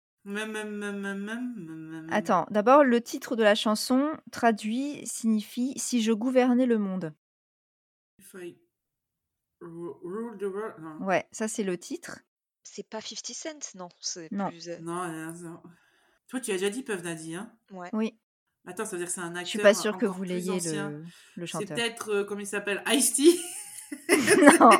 [2.10, 7.12] Attends, d'abord, le titre de la chanson, traduit, signifie Si je gouvernais le monde.
[8.18, 8.56] If I
[9.60, 10.74] ru- rule the world.
[10.80, 11.04] Non.
[11.06, 12.20] Ouais, ça c'est le titre.
[12.62, 13.88] C'est pas 50 Cent, non.
[14.00, 14.48] C'est Non.
[14.48, 14.68] plus.
[14.68, 15.62] euh, Non, ça-
[16.28, 17.90] Toi, tu as déjà dit Puff Daddy, hein Ouais.
[17.92, 18.16] Oui,
[18.64, 20.50] Attends, ça veut dire que c'est un acteur je suis pas sûre que vous l'ayez
[20.52, 21.02] ancien.
[21.34, 23.22] le, C'est peut-être, euh, comment il s'appelle Ice-T
[24.60, 24.70] non,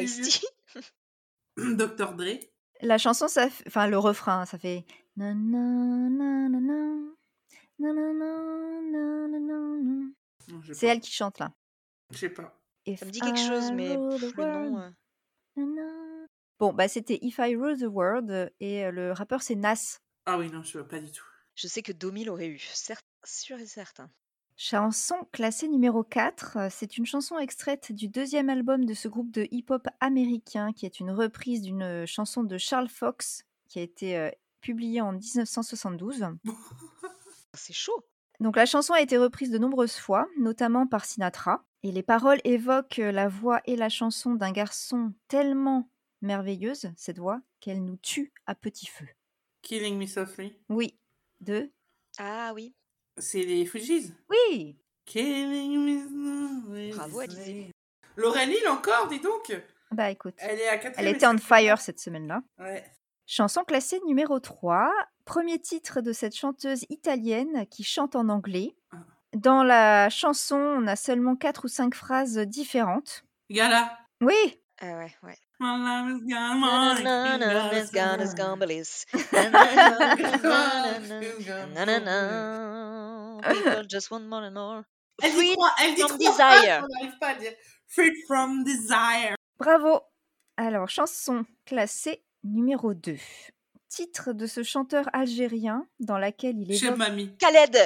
[0.00, 0.44] Ice-T.
[1.56, 2.14] Dr.
[2.14, 2.40] Dre.
[2.80, 3.26] La chanson,
[3.66, 4.84] enfin le refrain, ça fait.
[10.72, 11.52] C'est elle qui chante là.
[12.10, 12.60] Je sais pas.
[12.86, 14.92] If ça me dit quelque chose, mais le
[15.56, 16.28] nom.
[16.58, 19.98] Bon, bah c'était If I Rule the World et le rappeur c'est Nas.
[20.26, 21.24] Ah oui, non, je vois pas du tout.
[21.54, 24.10] Je sais que 2000 l'aurait eu, certes, sûr et certain.
[24.56, 29.32] Chanson classée numéro 4, euh, c'est une chanson extraite du deuxième album de ce groupe
[29.32, 33.82] de hip-hop américain qui est une reprise d'une euh, chanson de Charles Fox qui a
[33.82, 34.30] été euh,
[34.60, 36.26] publiée en 1972.
[37.54, 38.04] C'est chaud.
[38.38, 42.40] Donc la chanson a été reprise de nombreuses fois, notamment par Sinatra, et les paroles
[42.44, 45.88] évoquent la voix et la chanson d'un garçon tellement
[46.22, 49.06] merveilleuse, cette voix, qu'elle nous tue à petit feu.
[49.62, 50.56] Killing Me Softly.
[50.68, 50.96] Oui,
[51.40, 51.70] de...
[52.18, 52.74] Ah oui.
[53.18, 54.12] C'est les Fujis.
[54.28, 54.76] Oui.
[56.94, 57.70] Bravo, Alizé.
[58.16, 59.52] Laurel Hill encore, dis donc.
[59.90, 61.14] Bah écoute, Elle est à elle quatrième.
[61.14, 62.42] était on fire cette semaine-là.
[62.58, 62.84] Ouais.
[63.26, 64.90] Chanson classée numéro 3,
[65.24, 68.74] premier titre de cette chanteuse italienne qui chante en anglais.
[68.92, 68.98] Ah.
[69.34, 73.24] Dans la chanson, on a seulement quatre ou cinq phrases différentes.
[73.50, 73.98] Gala.
[74.20, 75.38] Oui, Ah ouais, ouais.
[75.60, 76.98] My love is gone, my
[77.54, 79.06] love is gone, is gone, bliss.
[83.48, 84.84] People just want more and more.
[85.22, 86.82] Elle dit Free trois, elle dit from trois phrases, desire.
[86.82, 87.52] on n'arrive pas à dire.
[87.86, 89.36] Free from desire.
[89.58, 90.00] bravo.
[90.56, 93.16] Alors, chanson classée numéro 2.
[93.88, 96.98] Titre de ce chanteur algérien dans laquelle il Chez évoque...
[96.98, 97.36] mamie.
[97.38, 97.76] Khaled,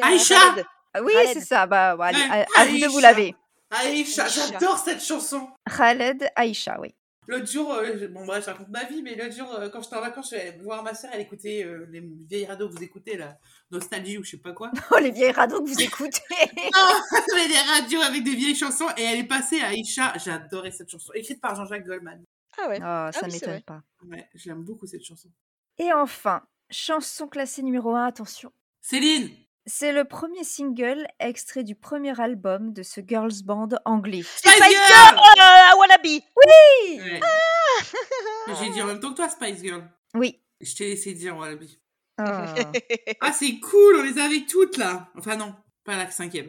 [0.00, 0.66] Ah Aïcha Khaled.
[1.02, 1.28] Oui, Khaled.
[1.34, 1.66] c'est ça.
[1.66, 3.34] Bah, bon, allez, à, à vous de vous laver.
[3.72, 5.48] Aïcha, j'adore cette chanson.
[5.76, 6.94] Khaled Aïcha, oui.
[7.28, 9.96] L'autre jour, euh, bon bref, je raconte ma vie, mais l'autre jour, euh, quand j'étais
[9.96, 12.74] en vacances, je suis allée voir ma soeur, elle écoutait euh, les vieilles radios que
[12.74, 13.38] vous écoutez, là,
[13.70, 14.72] Nostalgie ou je sais pas quoi.
[14.90, 16.20] Oh, les vieilles radeaux que vous écoutez
[17.34, 20.12] mais des radios avec des vieilles chansons, et elle est passée à Aïcha.
[20.18, 22.24] J'adorais cette chanson, écrite par Jean-Jacques Goldman.
[22.58, 22.78] Ah ouais.
[22.78, 23.82] Oh, ça oui, m'étonne pas.
[24.04, 25.30] Ouais, je l'aime beaucoup cette chanson.
[25.78, 28.52] Et enfin, chanson classée numéro 1, attention.
[28.80, 29.30] Céline
[29.66, 34.22] C'est le premier single extrait du premier album de ce girls band anglais.
[34.22, 37.20] Spice Spice Girl Ah, Wannabe Ouais.
[38.60, 39.84] J'ai dit en même temps que toi, Spice Girl.
[40.14, 40.40] Oui.
[40.60, 41.78] Je t'ai laissé dire, Wallaby.
[42.20, 42.24] Oh.
[43.20, 45.08] Ah, c'est cool, on les avait toutes là.
[45.16, 45.54] Enfin, non,
[45.84, 46.48] pas la cinquième.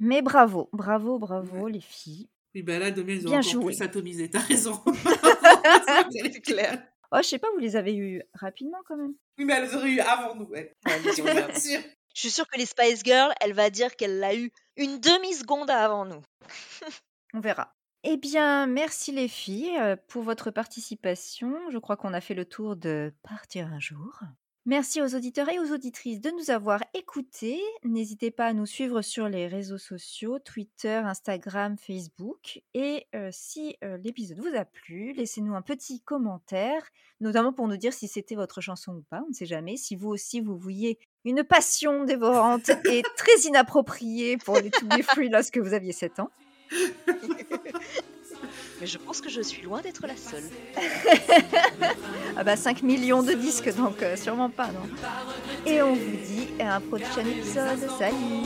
[0.00, 2.28] Mais bravo, bravo, bravo les filles.
[2.54, 3.64] Oui, bah là, demain, ils ont Bien encore joué.
[3.66, 4.82] plus atomisé, t'as raison.
[6.10, 6.82] C'est clair.
[7.12, 9.14] Oh, je sais pas, vous les avez eu rapidement quand même.
[9.38, 10.72] Oui, mais elles auraient eu avant nous, ouais.
[10.84, 11.00] Ouais,
[12.14, 15.68] Je suis sûre que les Spice Girls, elle va dire qu'elle l'a eu une demi-seconde
[15.68, 16.22] avant nous.
[17.34, 17.74] On verra.
[18.04, 21.58] Eh bien, merci les filles euh, pour votre participation.
[21.70, 24.20] Je crois qu'on a fait le tour de Partir un jour.
[24.66, 27.60] Merci aux auditeurs et aux auditrices de nous avoir écoutés.
[27.82, 32.62] N'hésitez pas à nous suivre sur les réseaux sociaux, Twitter, Instagram, Facebook.
[32.72, 36.82] Et euh, si euh, l'épisode vous a plu, laissez-nous un petit commentaire,
[37.20, 39.22] notamment pour nous dire si c'était votre chanson ou pas.
[39.26, 39.76] On ne sait jamais.
[39.76, 45.02] Si vous aussi, vous vouliez une passion dévorante et très inappropriée pour les To Be
[45.02, 46.30] Free lorsque vous aviez 7 ans.
[48.84, 50.44] mais je pense que je suis loin d'être la seule.
[52.36, 54.86] ah bah 5 millions de disques, donc euh, sûrement pas, non
[55.64, 57.78] Et on vous dit à un prochain épisode.
[57.98, 58.44] Salut,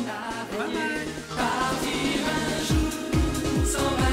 [3.66, 4.07] Salut.